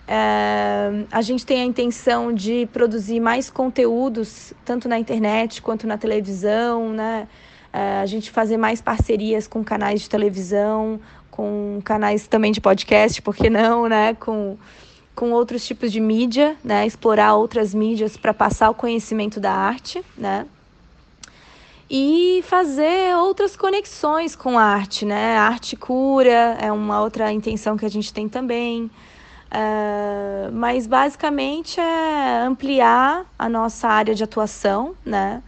É, 0.09 1.05
a 1.13 1.23
gente 1.23 1.47
tem 1.47 1.61
a 1.61 1.65
intenção 1.65 2.33
de 2.33 2.67
produzir 2.73 3.21
mais 3.21 3.49
conteúdos, 3.49 4.53
tanto 4.65 4.89
na 4.89 4.99
internet 4.99 5.63
quanto 5.63 5.87
na 5.87 5.97
televisão, 5.97 6.89
né? 6.93 7.29
É, 7.73 8.01
a 8.01 8.07
gente 8.07 8.29
fazer 8.29 8.57
mais 8.57 8.81
parcerias 8.81 9.47
com 9.47 9.63
canais 9.63 10.01
de 10.01 10.11
televisão, 10.11 10.99
com 11.31 11.81
canais 11.85 12.27
também 12.27 12.51
de 12.51 12.61
podcast, 12.61 13.23
por 13.23 13.37
que 13.37 13.49
não, 13.49 13.89
né? 13.89 14.15
Com, 14.15 14.59
com 15.21 15.33
outros 15.33 15.67
tipos 15.67 15.93
de 15.93 16.01
mídia, 16.01 16.57
né? 16.65 16.87
Explorar 16.87 17.35
outras 17.35 17.75
mídias 17.75 18.17
para 18.17 18.33
passar 18.33 18.71
o 18.71 18.75
conhecimento 18.75 19.39
da 19.39 19.53
arte, 19.53 20.03
né? 20.17 20.47
E 21.91 22.43
fazer 22.47 23.15
outras 23.17 23.55
conexões 23.55 24.35
com 24.35 24.59
a 24.59 24.63
arte, 24.63 25.05
né? 25.05 25.37
A 25.37 25.43
arte 25.43 25.77
cura 25.77 26.57
é 26.59 26.73
uma 26.73 27.03
outra 27.03 27.31
intenção 27.31 27.77
que 27.77 27.85
a 27.85 27.91
gente 27.91 28.15
tem 28.15 28.31
também. 28.31 28.85
Uh, 29.53 30.51
mas 30.55 30.87
basicamente 30.87 31.79
é 31.79 32.43
ampliar 32.47 33.27
a 33.39 33.47
nossa 33.47 33.89
área 33.89 34.15
de 34.15 34.25
atuação, 34.25 34.95
né? 35.05 35.43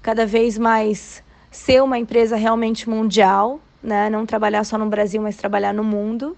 Cada 0.00 0.26
vez 0.26 0.56
mais 0.56 1.24
ser 1.50 1.82
uma 1.82 1.98
empresa 1.98 2.36
realmente 2.36 2.88
mundial, 2.88 3.58
né? 3.82 4.08
Não 4.08 4.24
trabalhar 4.24 4.62
só 4.62 4.78
no 4.78 4.86
Brasil, 4.86 5.20
mas 5.20 5.36
trabalhar 5.36 5.74
no 5.74 5.82
mundo. 5.82 6.36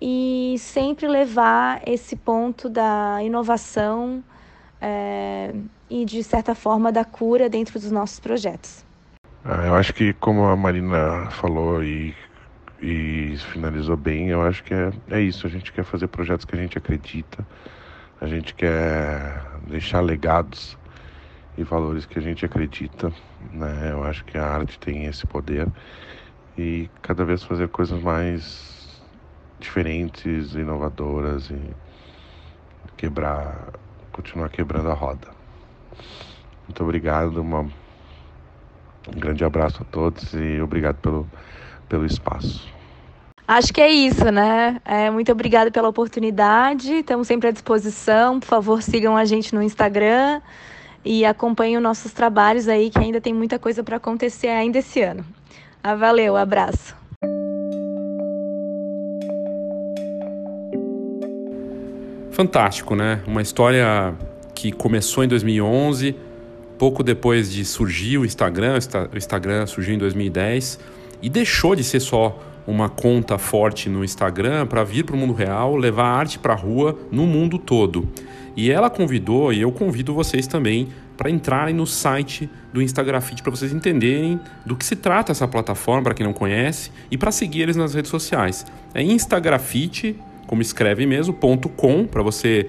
E 0.00 0.56
sempre 0.58 1.06
levar 1.06 1.82
esse 1.86 2.16
ponto 2.16 2.68
da 2.68 3.18
inovação 3.22 4.24
é, 4.80 5.52
e, 5.90 6.04
de 6.04 6.22
certa 6.22 6.54
forma, 6.54 6.90
da 6.90 7.04
cura 7.04 7.48
dentro 7.48 7.78
dos 7.78 7.90
nossos 7.90 8.18
projetos. 8.18 8.84
Ah, 9.44 9.66
eu 9.66 9.74
acho 9.74 9.92
que, 9.92 10.12
como 10.14 10.44
a 10.44 10.56
Marina 10.56 11.30
falou 11.30 11.82
e 11.82 12.14
e 12.82 13.36
finalizou 13.52 13.96
bem. 13.96 14.28
Eu 14.28 14.42
acho 14.42 14.62
que 14.64 14.74
é, 14.74 14.92
é 15.10 15.20
isso. 15.20 15.46
A 15.46 15.50
gente 15.50 15.72
quer 15.72 15.84
fazer 15.84 16.08
projetos 16.08 16.44
que 16.44 16.54
a 16.54 16.58
gente 16.58 16.78
acredita, 16.78 17.46
a 18.20 18.26
gente 18.26 18.54
quer 18.54 19.44
deixar 19.66 20.00
legados 20.00 20.78
e 21.56 21.62
valores 21.62 22.06
que 22.06 22.18
a 22.18 22.22
gente 22.22 22.44
acredita. 22.44 23.12
Né? 23.52 23.90
Eu 23.92 24.04
acho 24.04 24.24
que 24.24 24.38
a 24.38 24.46
arte 24.46 24.78
tem 24.78 25.06
esse 25.06 25.26
poder 25.26 25.68
e 26.56 26.88
cada 27.02 27.24
vez 27.24 27.42
fazer 27.42 27.68
coisas 27.68 28.00
mais 28.02 28.69
diferentes, 29.70 30.54
inovadoras 30.54 31.48
e 31.48 31.60
quebrar, 32.96 33.72
continuar 34.10 34.48
quebrando 34.48 34.90
a 34.90 34.94
roda. 34.94 35.28
Muito 36.66 36.82
obrigado, 36.82 37.38
uma, 37.38 37.60
um 37.60 39.18
grande 39.18 39.44
abraço 39.44 39.82
a 39.82 39.84
todos 39.84 40.34
e 40.34 40.60
obrigado 40.60 40.96
pelo 40.96 41.26
pelo 41.90 42.06
espaço. 42.06 42.66
Acho 43.46 43.74
que 43.74 43.80
é 43.80 43.90
isso, 43.90 44.30
né? 44.30 44.80
É, 44.84 45.10
muito 45.10 45.32
obrigada 45.32 45.72
pela 45.72 45.88
oportunidade. 45.88 46.92
Estamos 46.92 47.26
sempre 47.26 47.48
à 47.48 47.50
disposição. 47.50 48.38
Por 48.38 48.46
favor, 48.46 48.80
sigam 48.80 49.16
a 49.16 49.24
gente 49.24 49.52
no 49.52 49.60
Instagram 49.60 50.40
e 51.04 51.24
acompanhem 51.24 51.76
os 51.76 51.82
nossos 51.82 52.12
trabalhos 52.12 52.68
aí, 52.68 52.90
que 52.90 53.00
ainda 53.00 53.20
tem 53.20 53.34
muita 53.34 53.58
coisa 53.58 53.82
para 53.82 53.96
acontecer 53.96 54.46
ainda 54.46 54.78
esse 54.78 55.02
ano. 55.02 55.24
Ah, 55.82 55.96
valeu, 55.96 56.36
abraço. 56.36 56.94
Fantástico, 62.40 62.96
né? 62.96 63.20
Uma 63.26 63.42
história 63.42 64.14
que 64.54 64.72
começou 64.72 65.22
em 65.22 65.28
2011, 65.28 66.16
pouco 66.78 67.02
depois 67.02 67.52
de 67.52 67.66
surgir 67.66 68.16
o 68.16 68.24
Instagram. 68.24 68.78
O 69.12 69.18
Instagram 69.18 69.66
surgiu 69.66 69.94
em 69.94 69.98
2010 69.98 70.80
e 71.20 71.28
deixou 71.28 71.76
de 71.76 71.84
ser 71.84 72.00
só 72.00 72.42
uma 72.66 72.88
conta 72.88 73.36
forte 73.36 73.90
no 73.90 74.02
Instagram 74.02 74.66
para 74.66 74.82
vir 74.82 75.04
para 75.04 75.14
o 75.14 75.18
mundo 75.18 75.34
real, 75.34 75.76
levar 75.76 76.06
arte 76.06 76.38
para 76.38 76.54
a 76.54 76.56
rua 76.56 76.98
no 77.12 77.26
mundo 77.26 77.58
todo. 77.58 78.08
E 78.56 78.70
ela 78.70 78.88
convidou, 78.88 79.52
e 79.52 79.60
eu 79.60 79.70
convido 79.70 80.14
vocês 80.14 80.46
também, 80.46 80.88
para 81.18 81.28
entrarem 81.28 81.74
no 81.74 81.86
site 81.86 82.48
do 82.72 82.80
Instagrafite 82.80 83.42
para 83.42 83.50
vocês 83.50 83.70
entenderem 83.70 84.40
do 84.64 84.74
que 84.74 84.86
se 84.86 84.96
trata 84.96 85.30
essa 85.30 85.46
plataforma, 85.46 86.04
para 86.04 86.14
quem 86.14 86.24
não 86.24 86.32
conhece, 86.32 86.90
e 87.10 87.18
para 87.18 87.30
seguir 87.30 87.60
eles 87.60 87.76
nas 87.76 87.92
redes 87.92 88.10
sociais. 88.10 88.64
É 88.94 89.02
Instagrafite, 89.02 90.16
como 90.50 90.62
escreve 90.62 91.06
mesmo, 91.06 91.32
.com, 91.32 92.04
para 92.04 92.24
você 92.24 92.66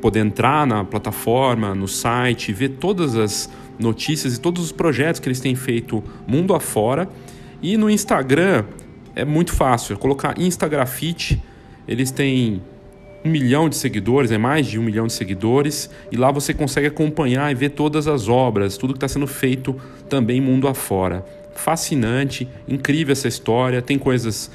poder 0.00 0.20
entrar 0.20 0.64
na 0.64 0.84
plataforma, 0.84 1.74
no 1.74 1.88
site, 1.88 2.52
ver 2.52 2.68
todas 2.78 3.16
as 3.16 3.50
notícias 3.76 4.36
e 4.36 4.40
todos 4.40 4.62
os 4.62 4.70
projetos 4.70 5.18
que 5.18 5.26
eles 5.26 5.40
têm 5.40 5.56
feito 5.56 6.00
mundo 6.28 6.54
afora. 6.54 7.08
E 7.60 7.76
no 7.76 7.90
Instagram 7.90 8.62
é 9.16 9.24
muito 9.24 9.52
fácil, 9.52 9.94
é 9.94 9.96
colocar 9.96 10.38
Instagrafite, 10.38 11.42
eles 11.88 12.12
têm 12.12 12.62
um 13.24 13.30
milhão 13.30 13.68
de 13.68 13.74
seguidores, 13.74 14.30
é 14.30 14.38
mais 14.38 14.68
de 14.68 14.78
um 14.78 14.84
milhão 14.84 15.08
de 15.08 15.12
seguidores, 15.12 15.90
e 16.12 16.16
lá 16.16 16.30
você 16.30 16.54
consegue 16.54 16.86
acompanhar 16.86 17.50
e 17.50 17.54
ver 17.56 17.70
todas 17.70 18.06
as 18.06 18.28
obras, 18.28 18.76
tudo 18.76 18.92
que 18.92 18.98
está 18.98 19.08
sendo 19.08 19.26
feito 19.26 19.74
também 20.08 20.40
mundo 20.40 20.68
afora. 20.68 21.26
Fascinante, 21.52 22.46
incrível 22.68 23.10
essa 23.10 23.26
história, 23.26 23.82
tem 23.82 23.98
coisas 23.98 24.52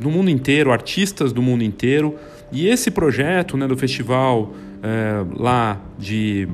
do 0.00 0.10
mundo 0.10 0.30
inteiro, 0.30 0.72
artistas 0.72 1.32
do 1.32 1.42
mundo 1.42 1.62
inteiro, 1.62 2.16
e 2.50 2.68
esse 2.68 2.90
projeto 2.90 3.56
né, 3.56 3.66
do 3.66 3.76
festival 3.76 4.52
é, 4.82 5.24
lá 5.36 5.80
de 5.98 6.48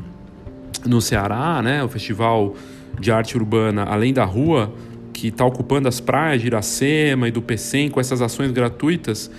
no 0.85 1.01
Ceará, 1.01 1.63
né, 1.63 1.83
o 1.83 1.89
festival 1.89 2.55
de 3.01 3.11
arte 3.11 3.37
urbana 3.37 3.85
Além 3.85 4.13
da 4.13 4.25
Rua, 4.25 4.73
que 5.13 5.29
está 5.29 5.45
ocupando 5.45 5.89
as 5.89 6.01
praias 6.01 6.41
de 6.43 6.49
Iracema 6.49 7.29
e 7.29 7.31
do 7.31 7.41
Pecém 7.41 7.89
com 7.89 8.01
essas 8.01 8.21
ações 8.21 8.51
gratuitas 8.51 9.31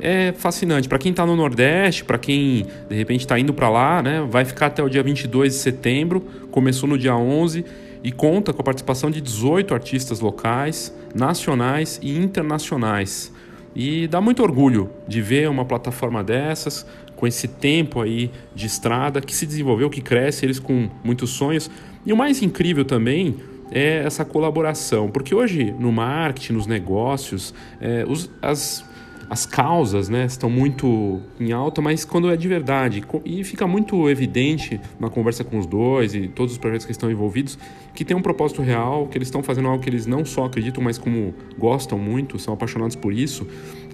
é 0.00 0.32
fascinante. 0.36 0.88
Para 0.88 0.98
quem 0.98 1.10
está 1.10 1.26
no 1.26 1.36
Nordeste, 1.36 2.04
para 2.04 2.18
quem 2.18 2.66
de 2.88 2.94
repente 2.94 3.20
está 3.20 3.38
indo 3.38 3.52
para 3.52 3.68
lá, 3.68 4.02
né, 4.02 4.26
vai 4.28 4.44
ficar 4.44 4.66
até 4.66 4.82
o 4.82 4.88
dia 4.88 5.02
22 5.02 5.52
de 5.52 5.58
setembro, 5.58 6.20
começou 6.50 6.88
no 6.88 6.96
dia 6.96 7.16
11 7.16 7.64
e 8.02 8.12
conta 8.12 8.52
com 8.52 8.60
a 8.60 8.64
participação 8.64 9.10
de 9.10 9.20
18 9.20 9.74
artistas 9.74 10.20
locais, 10.20 10.94
nacionais 11.14 11.98
e 12.02 12.16
internacionais. 12.16 13.32
E 13.74 14.06
dá 14.08 14.20
muito 14.20 14.42
orgulho 14.42 14.90
de 15.06 15.20
ver 15.20 15.48
uma 15.48 15.64
plataforma 15.64 16.22
dessas, 16.22 16.86
com 17.14 17.26
esse 17.26 17.48
tempo 17.48 18.00
aí 18.00 18.30
de 18.54 18.66
estrada, 18.66 19.20
que 19.20 19.34
se 19.34 19.44
desenvolveu, 19.44 19.90
que 19.90 20.00
cresce, 20.00 20.46
eles 20.46 20.58
com 20.58 20.88
muitos 21.02 21.30
sonhos. 21.30 21.70
E 22.06 22.12
o 22.12 22.16
mais 22.16 22.42
incrível 22.42 22.84
também 22.84 23.36
é 23.70 24.04
essa 24.04 24.24
colaboração. 24.24 25.10
Porque 25.10 25.34
hoje, 25.34 25.74
no 25.78 25.92
marketing, 25.92 26.54
nos 26.54 26.66
negócios, 26.66 27.52
é, 27.80 28.04
os, 28.08 28.30
as, 28.40 28.84
as 29.30 29.44
causas 29.44 30.08
né, 30.08 30.24
estão 30.24 30.48
muito 30.48 31.20
em 31.38 31.52
alta, 31.52 31.82
mas 31.82 32.04
quando 32.04 32.30
é 32.30 32.36
de 32.36 32.48
verdade. 32.48 33.04
E 33.24 33.44
fica 33.44 33.66
muito 33.66 34.08
evidente 34.08 34.80
na 34.98 35.10
conversa 35.10 35.44
com 35.44 35.58
os 35.58 35.66
dois 35.66 36.14
e 36.14 36.28
todos 36.28 36.52
os 36.52 36.58
projetos 36.58 36.86
que 36.86 36.92
estão 36.92 37.10
envolvidos 37.10 37.58
que 37.94 38.04
tem 38.04 38.16
um 38.16 38.22
propósito 38.22 38.62
real, 38.62 39.08
que 39.08 39.18
eles 39.18 39.26
estão 39.26 39.42
fazendo 39.42 39.66
algo 39.66 39.82
que 39.82 39.90
eles 39.90 40.06
não 40.06 40.24
só 40.24 40.44
acreditam, 40.44 40.82
mas 40.82 40.96
como 40.96 41.34
gostam 41.58 41.98
muito, 41.98 42.38
são 42.38 42.54
apaixonados 42.54 42.94
por 42.94 43.12
isso, 43.12 43.44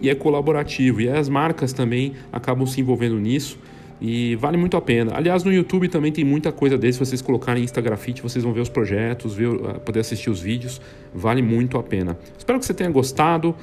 e 0.01 0.11
é 0.11 0.15
colaborativo. 0.15 1.01
E 1.01 1.09
as 1.09 1.29
marcas 1.29 1.73
também 1.73 2.13
acabam 2.31 2.67
se 2.67 2.81
envolvendo 2.81 3.19
nisso. 3.19 3.59
E 4.01 4.37
vale 4.37 4.59
muito 4.59 4.77
a 4.77 4.81
pena. 4.83 5.13
Aliás, 5.15 5.43
no 5.43 5.51
YouTube 5.51 5.89
também 5.89 6.13
tem 6.13 6.23
muita 6.23 6.53
coisa 6.53 6.77
desse. 6.77 6.99
Se 6.99 7.07
vocês 7.07 7.23
colocarem 7.23 7.65
Instagrafite, 7.65 8.21
vocês 8.21 8.45
vão 8.45 8.53
ver 8.53 8.61
os 8.61 8.69
projetos, 8.69 9.35
ver, 9.35 9.49
ah, 9.65 9.81
poder 9.81 10.01
assistir 10.01 10.29
os 10.29 10.41
vídeos. 10.41 10.81
Vale 11.15 11.41
muito 11.41 11.79
a 11.79 11.83
pena. 11.83 12.19
Espero 12.37 12.59
que 12.59 12.67
você 12.67 12.75
tenha 12.75 12.91
gostado 12.91 13.55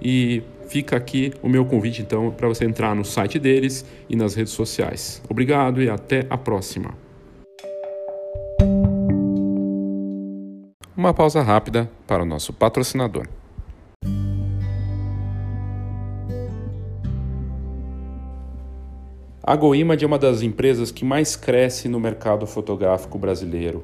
e 0.00 0.42
fica 0.68 0.96
aqui 0.96 1.32
o 1.42 1.48
meu 1.48 1.64
convite 1.64 2.02
então 2.02 2.30
para 2.30 2.46
você 2.46 2.64
entrar 2.64 2.94
no 2.94 3.04
site 3.04 3.38
deles 3.38 3.84
e 4.08 4.14
nas 4.14 4.34
redes 4.34 4.52
sociais. 4.52 5.22
Obrigado 5.28 5.82
e 5.82 5.90
até 5.90 6.26
a 6.30 6.36
próxima. 6.36 6.94
Uma 10.96 11.14
pausa 11.14 11.42
rápida 11.42 11.90
para 12.06 12.22
o 12.22 12.26
nosso 12.26 12.52
patrocinador. 12.52 13.26
A 19.42 19.56
GoImage 19.56 20.04
é 20.04 20.06
uma 20.06 20.18
das 20.18 20.42
empresas 20.42 20.90
que 20.90 21.06
mais 21.06 21.34
cresce 21.34 21.88
no 21.88 21.98
mercado 21.98 22.46
fotográfico 22.46 23.16
brasileiro. 23.16 23.82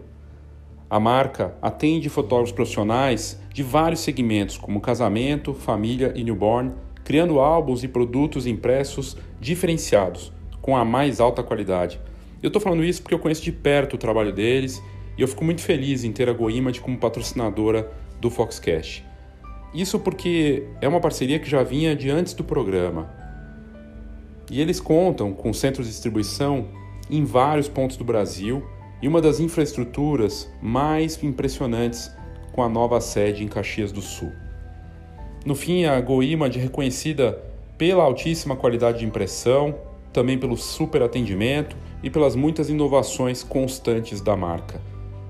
A 0.88 1.00
marca 1.00 1.56
atende 1.62 2.08
fotógrafos 2.08 2.52
profissionais 2.52 3.40
de 3.52 3.62
vários 3.62 4.00
segmentos, 4.00 4.58
como 4.58 4.80
casamento, 4.80 5.54
família 5.54 6.12
e 6.14 6.22
newborn, 6.22 6.72
criando 7.02 7.40
álbuns 7.40 7.82
e 7.82 7.88
produtos 7.88 8.46
impressos 8.46 9.16
diferenciados, 9.40 10.32
com 10.60 10.76
a 10.76 10.84
mais 10.84 11.20
alta 11.20 11.42
qualidade. 11.42 12.00
Eu 12.42 12.48
estou 12.48 12.60
falando 12.60 12.84
isso 12.84 13.02
porque 13.02 13.14
eu 13.14 13.18
conheço 13.18 13.42
de 13.42 13.52
perto 13.52 13.94
o 13.94 13.98
trabalho 13.98 14.32
deles 14.32 14.82
e 15.16 15.22
eu 15.22 15.28
fico 15.28 15.44
muito 15.44 15.62
feliz 15.62 16.04
em 16.04 16.12
ter 16.12 16.28
a 16.28 16.32
GoImage 16.32 16.80
como 16.80 16.98
patrocinadora 16.98 17.90
do 18.20 18.30
Foxcast. 18.30 19.04
Isso 19.74 19.98
porque 19.98 20.64
é 20.80 20.86
uma 20.86 21.00
parceria 21.00 21.38
que 21.38 21.48
já 21.48 21.62
vinha 21.62 21.96
de 21.96 22.10
antes 22.10 22.34
do 22.34 22.44
programa 22.44 23.10
e 24.50 24.60
eles 24.60 24.78
contam 24.80 25.32
com 25.32 25.52
centros 25.52 25.86
de 25.86 25.92
distribuição 25.92 26.68
em 27.10 27.24
vários 27.24 27.68
pontos 27.68 27.96
do 27.96 28.04
Brasil 28.04 28.62
e 29.02 29.08
uma 29.08 29.20
das 29.20 29.40
infraestruturas 29.40 30.50
mais 30.62 31.22
impressionantes 31.22 32.10
com 32.52 32.62
a 32.62 32.68
nova 32.68 33.00
sede 33.00 33.44
em 33.44 33.48
Caxias 33.48 33.92
do 33.92 34.00
Sul. 34.00 34.32
No 35.44 35.54
fim, 35.54 35.84
a 35.84 36.00
GoImage 36.00 36.58
é 36.58 36.62
reconhecida 36.62 37.38
pela 37.76 38.04
altíssima 38.04 38.56
qualidade 38.56 39.00
de 39.00 39.04
impressão, 39.04 39.74
também 40.12 40.38
pelo 40.38 40.56
super 40.56 41.02
atendimento 41.02 41.76
e 42.02 42.08
pelas 42.08 42.36
muitas 42.36 42.70
inovações 42.70 43.42
constantes 43.42 44.20
da 44.20 44.36
marca. 44.36 44.80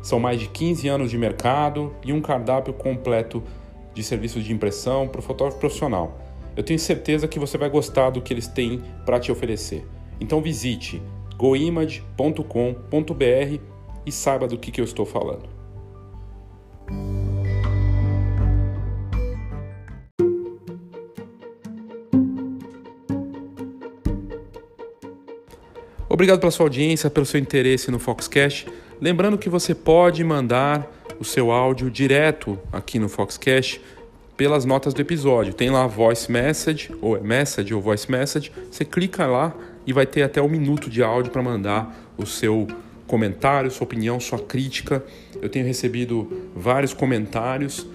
São 0.02 0.20
mais 0.20 0.38
de 0.38 0.48
15 0.48 0.86
anos 0.88 1.10
de 1.10 1.16
mercado 1.16 1.94
e 2.04 2.12
um 2.12 2.20
cardápio 2.20 2.74
completo 2.74 3.42
de 3.94 4.02
serviços 4.02 4.44
de 4.44 4.52
impressão 4.52 5.08
para 5.08 5.20
o 5.20 5.22
fotógrafo 5.22 5.58
profissional 5.58 6.20
eu 6.56 6.62
tenho 6.62 6.78
certeza 6.78 7.26
que 7.26 7.38
você 7.38 7.58
vai 7.58 7.68
gostar 7.68 8.10
do 8.10 8.22
que 8.22 8.32
eles 8.32 8.46
têm 8.46 8.80
para 9.04 9.18
te 9.18 9.32
oferecer. 9.32 9.86
Então 10.20 10.40
visite 10.40 11.02
goimage.com.br 11.44 13.60
e 14.06 14.10
saiba 14.10 14.48
do 14.48 14.56
que, 14.56 14.70
que 14.70 14.80
eu 14.80 14.84
estou 14.86 15.04
falando. 15.04 15.46
Obrigado 26.08 26.40
pela 26.40 26.50
sua 26.50 26.64
audiência, 26.64 27.10
pelo 27.10 27.26
seu 27.26 27.38
interesse 27.38 27.90
no 27.90 27.98
Foxcast. 27.98 28.66
Lembrando 28.98 29.36
que 29.36 29.50
você 29.50 29.74
pode 29.74 30.24
mandar 30.24 30.90
o 31.20 31.24
seu 31.24 31.50
áudio 31.50 31.90
direto 31.90 32.58
aqui 32.72 32.98
no 32.98 33.10
Foxcast 33.10 33.82
pelas 34.34 34.64
notas 34.64 34.94
do 34.94 35.02
episódio. 35.02 35.52
Tem 35.52 35.68
lá 35.68 35.86
voice 35.86 36.32
message, 36.32 36.90
ou 37.02 37.18
é 37.18 37.20
message 37.20 37.74
ou 37.74 37.82
voice 37.82 38.10
message. 38.10 38.50
Você 38.70 38.84
clica 38.84 39.26
lá 39.26 39.54
e 39.86 39.92
vai 39.92 40.06
ter 40.06 40.22
até 40.22 40.40
um 40.40 40.48
minuto 40.48 40.88
de 40.88 41.02
áudio 41.02 41.30
para 41.30 41.42
mandar 41.42 42.12
o 42.16 42.26
seu 42.26 42.66
comentário, 43.06 43.70
sua 43.70 43.84
opinião, 43.84 44.18
sua 44.18 44.38
crítica. 44.38 45.04
Eu 45.40 45.48
tenho 45.48 45.66
recebido 45.66 46.50
vários 46.54 46.94
comentários 46.94 47.86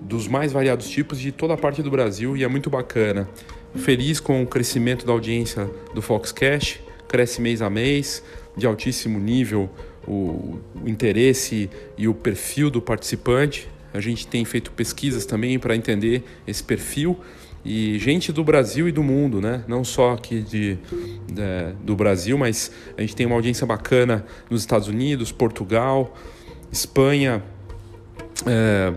dos 0.00 0.28
mais 0.28 0.52
variados 0.52 0.88
tipos 0.88 1.18
de 1.18 1.32
toda 1.32 1.54
a 1.54 1.56
parte 1.56 1.82
do 1.82 1.90
Brasil 1.90 2.36
e 2.36 2.44
é 2.44 2.48
muito 2.48 2.70
bacana. 2.70 3.28
Feliz 3.74 4.20
com 4.20 4.42
o 4.42 4.46
crescimento 4.46 5.04
da 5.04 5.12
audiência 5.12 5.68
do 5.94 6.00
Foxcast, 6.00 6.80
cresce 7.08 7.40
mês 7.40 7.60
a 7.60 7.68
mês, 7.68 8.22
de 8.56 8.66
altíssimo 8.66 9.18
nível 9.18 9.68
o, 10.06 10.58
o 10.82 10.88
interesse 10.88 11.68
e 11.98 12.08
o 12.08 12.14
perfil 12.14 12.70
do 12.70 12.80
participante. 12.80 13.68
A 13.92 14.00
gente 14.00 14.26
tem 14.26 14.44
feito 14.44 14.70
pesquisas 14.72 15.26
também 15.26 15.58
para 15.58 15.74
entender 15.74 16.22
esse 16.46 16.62
perfil 16.62 17.18
e 17.66 17.98
gente 17.98 18.30
do 18.30 18.44
Brasil 18.44 18.88
e 18.88 18.92
do 18.92 19.02
mundo, 19.02 19.40
né? 19.40 19.64
Não 19.66 19.82
só 19.82 20.12
aqui 20.12 20.40
de, 20.40 20.78
de, 21.26 21.74
do 21.82 21.96
Brasil, 21.96 22.38
mas 22.38 22.70
a 22.96 23.00
gente 23.00 23.16
tem 23.16 23.26
uma 23.26 23.34
audiência 23.34 23.66
bacana 23.66 24.24
nos 24.48 24.60
Estados 24.60 24.86
Unidos, 24.86 25.32
Portugal, 25.32 26.14
Espanha, 26.70 27.42
é, 28.46 28.94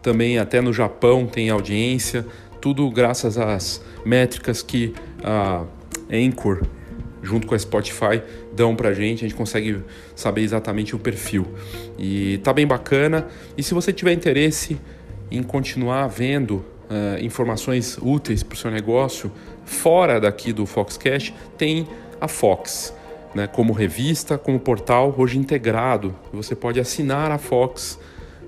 também 0.00 0.38
até 0.38 0.60
no 0.60 0.72
Japão 0.72 1.26
tem 1.26 1.50
audiência. 1.50 2.24
Tudo 2.60 2.88
graças 2.88 3.36
às 3.36 3.82
métricas 4.06 4.62
que 4.62 4.94
a 5.24 5.64
Anchor, 6.08 6.62
junto 7.20 7.48
com 7.48 7.56
a 7.56 7.58
Spotify, 7.58 8.22
dão 8.54 8.76
pra 8.76 8.94
gente. 8.94 9.24
A 9.24 9.28
gente 9.28 9.36
consegue 9.36 9.82
saber 10.14 10.42
exatamente 10.42 10.94
o 10.94 11.00
perfil. 11.00 11.48
E 11.98 12.38
tá 12.44 12.52
bem 12.52 12.66
bacana. 12.66 13.26
E 13.58 13.62
se 13.62 13.74
você 13.74 13.92
tiver 13.92 14.12
interesse 14.12 14.78
em 15.32 15.42
continuar 15.42 16.06
vendo 16.06 16.64
uh, 16.90 17.24
informações 17.24 17.98
úteis 18.00 18.42
para 18.42 18.54
o 18.54 18.56
seu 18.56 18.70
negócio 18.70 19.30
fora 19.64 20.20
daqui 20.20 20.52
do 20.52 20.66
Foxcast, 20.66 21.34
tem 21.56 21.88
a 22.20 22.28
Fox. 22.28 22.94
Né, 23.34 23.48
como 23.48 23.72
revista, 23.72 24.38
como 24.38 24.60
portal, 24.60 25.12
hoje 25.18 25.36
integrado. 25.36 26.14
Você 26.32 26.54
pode 26.54 26.78
assinar 26.78 27.32
a 27.32 27.38
Fox 27.38 27.98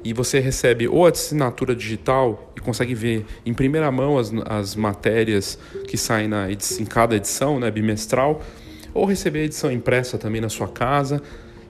e 0.05 0.13
você 0.13 0.39
recebe 0.39 0.87
ou 0.87 1.07
a 1.07 1.11
assinatura 1.11 1.75
digital 1.75 2.53
e 2.57 2.61
consegue 2.61 2.95
ver 2.95 3.27
em 3.45 3.53
primeira 3.53 3.91
mão 3.91 4.17
as, 4.17 4.33
as 4.45 4.77
matérias 4.77 5.59
que 5.89 5.97
saem 5.97 6.29
na 6.29 6.49
em 6.49 6.85
cada 6.85 7.17
edição, 7.17 7.59
né, 7.59 7.69
bimestral, 7.69 8.41
ou 8.95 9.05
receber 9.07 9.41
a 9.41 9.45
edição 9.47 9.73
impressa 9.73 10.17
também 10.17 10.41
na 10.41 10.49
sua 10.49 10.69
casa 10.69 11.21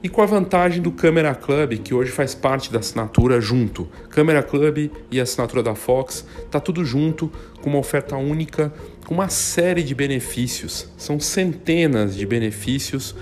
e 0.02 0.08
com 0.08 0.22
a 0.22 0.26
vantagem 0.26 0.82
do 0.82 0.92
Camera 0.92 1.34
Club, 1.34 1.78
que 1.78 1.94
hoje 1.94 2.10
faz 2.10 2.34
parte 2.34 2.72
da 2.72 2.78
assinatura 2.78 3.40
junto. 3.40 3.88
Camera 4.10 4.42
Club 4.42 4.90
e 5.10 5.20
a 5.20 5.22
assinatura 5.22 5.62
da 5.62 5.74
Fox, 5.74 6.26
tá 6.50 6.60
tudo 6.60 6.84
junto, 6.84 7.30
com 7.60 7.70
uma 7.70 7.78
oferta 7.78 8.16
única, 8.16 8.72
com 9.04 9.14
uma 9.14 9.28
série 9.28 9.82
de 9.82 9.94
benefícios. 9.94 10.90
São 10.96 11.18
centenas 11.18 12.14
de 12.14 12.26
benefícios 12.26 13.14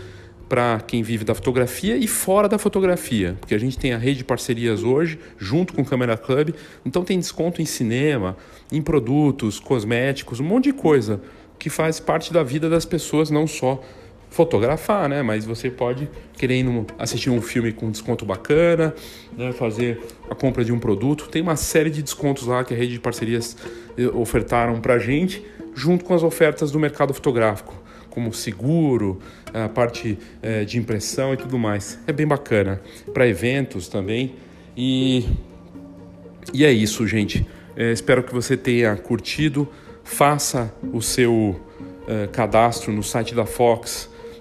para 0.48 0.80
quem 0.80 1.02
vive 1.02 1.24
da 1.24 1.34
fotografia 1.34 1.96
e 1.96 2.06
fora 2.06 2.48
da 2.48 2.58
fotografia, 2.58 3.36
porque 3.40 3.54
a 3.54 3.58
gente 3.58 3.78
tem 3.78 3.92
a 3.92 3.98
rede 3.98 4.18
de 4.18 4.24
parcerias 4.24 4.82
hoje, 4.82 5.18
junto 5.38 5.72
com 5.72 5.82
o 5.82 5.84
Camera 5.84 6.16
Club, 6.16 6.54
então 6.84 7.02
tem 7.02 7.18
desconto 7.18 7.62
em 7.62 7.64
cinema, 7.64 8.36
em 8.70 8.82
produtos, 8.82 9.58
cosméticos, 9.58 10.40
um 10.40 10.44
monte 10.44 10.64
de 10.64 10.74
coisa 10.74 11.20
que 11.58 11.70
faz 11.70 11.98
parte 11.98 12.32
da 12.32 12.42
vida 12.42 12.68
das 12.68 12.84
pessoas, 12.84 13.30
não 13.30 13.46
só 13.46 13.82
fotografar, 14.34 15.08
né? 15.08 15.22
Mas 15.22 15.44
você 15.44 15.70
pode 15.70 16.10
querer 16.32 16.58
ir 16.58 16.66
assistir 16.98 17.30
um 17.30 17.40
filme 17.40 17.72
com 17.72 17.88
desconto 17.88 18.26
bacana, 18.26 18.92
né? 19.38 19.52
fazer 19.52 20.00
a 20.28 20.34
compra 20.34 20.64
de 20.64 20.72
um 20.72 20.78
produto. 20.78 21.28
Tem 21.28 21.40
uma 21.40 21.54
série 21.54 21.88
de 21.88 22.02
descontos 22.02 22.48
lá 22.48 22.64
que 22.64 22.74
a 22.74 22.76
rede 22.76 22.94
de 22.94 22.98
parcerias 22.98 23.56
eh, 23.96 24.08
ofertaram 24.08 24.80
para 24.80 24.98
gente, 24.98 25.46
junto 25.72 26.04
com 26.04 26.12
as 26.12 26.24
ofertas 26.24 26.72
do 26.72 26.80
mercado 26.80 27.14
fotográfico, 27.14 27.80
como 28.10 28.34
seguro, 28.34 29.20
a 29.52 29.68
parte 29.68 30.18
é, 30.42 30.64
de 30.64 30.78
impressão 30.78 31.32
e 31.32 31.36
tudo 31.36 31.56
mais. 31.56 32.00
É 32.04 32.12
bem 32.12 32.26
bacana 32.26 32.82
para 33.12 33.28
eventos 33.28 33.86
também. 33.86 34.34
E, 34.76 35.28
e 36.52 36.64
é 36.64 36.72
isso, 36.72 37.06
gente. 37.06 37.46
É, 37.76 37.92
espero 37.92 38.24
que 38.24 38.34
você 38.34 38.56
tenha 38.56 38.96
curtido. 38.96 39.68
Faça 40.02 40.74
o 40.92 41.00
seu 41.00 41.60
cadastro 42.32 42.92
no 42.92 43.02
site 43.02 43.34
da 43.34 43.46
Fox 43.46 44.12